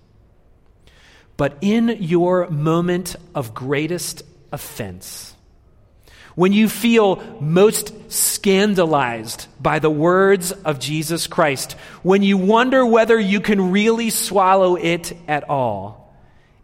But 1.37 1.57
in 1.61 1.87
your 2.01 2.49
moment 2.49 3.15
of 3.33 3.53
greatest 3.53 4.23
offense, 4.51 5.35
when 6.35 6.53
you 6.53 6.69
feel 6.69 7.17
most 7.41 8.11
scandalized 8.11 9.47
by 9.61 9.79
the 9.79 9.89
words 9.89 10.51
of 10.51 10.79
Jesus 10.79 11.27
Christ, 11.27 11.73
when 12.03 12.23
you 12.23 12.37
wonder 12.37 12.85
whether 12.85 13.19
you 13.19 13.41
can 13.41 13.71
really 13.71 14.09
swallow 14.09 14.75
it 14.75 15.13
at 15.27 15.49
all, 15.49 16.13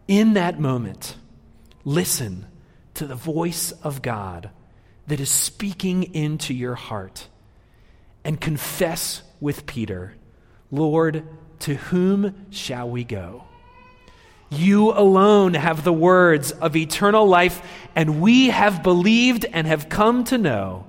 in 0.08 0.34
that 0.34 0.60
moment, 0.60 1.16
listen 1.84 2.46
to 2.94 3.06
the 3.06 3.14
voice 3.14 3.72
of 3.82 4.02
God 4.02 4.50
that 5.06 5.20
is 5.20 5.30
speaking 5.30 6.14
into 6.14 6.54
your 6.54 6.74
heart 6.74 7.28
and 8.24 8.40
confess 8.40 9.22
with 9.40 9.66
Peter, 9.66 10.14
Lord, 10.70 11.26
to 11.60 11.74
whom 11.74 12.46
shall 12.50 12.88
we 12.88 13.04
go? 13.04 13.44
You 14.48 14.92
alone 14.92 15.54
have 15.54 15.82
the 15.82 15.92
words 15.92 16.52
of 16.52 16.76
eternal 16.76 17.26
life, 17.26 17.60
and 17.96 18.20
we 18.20 18.48
have 18.48 18.82
believed 18.82 19.44
and 19.44 19.66
have 19.66 19.88
come 19.88 20.24
to 20.24 20.38
know 20.38 20.86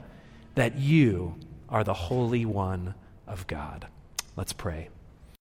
that 0.56 0.78
you 0.78 1.36
are 1.70 1.84
the 1.84 1.94
Holy 1.94 2.46
One 2.46 2.94
of 3.26 3.48
God. 3.48 3.88
Let's 4.36 4.54
pray. 4.54 4.90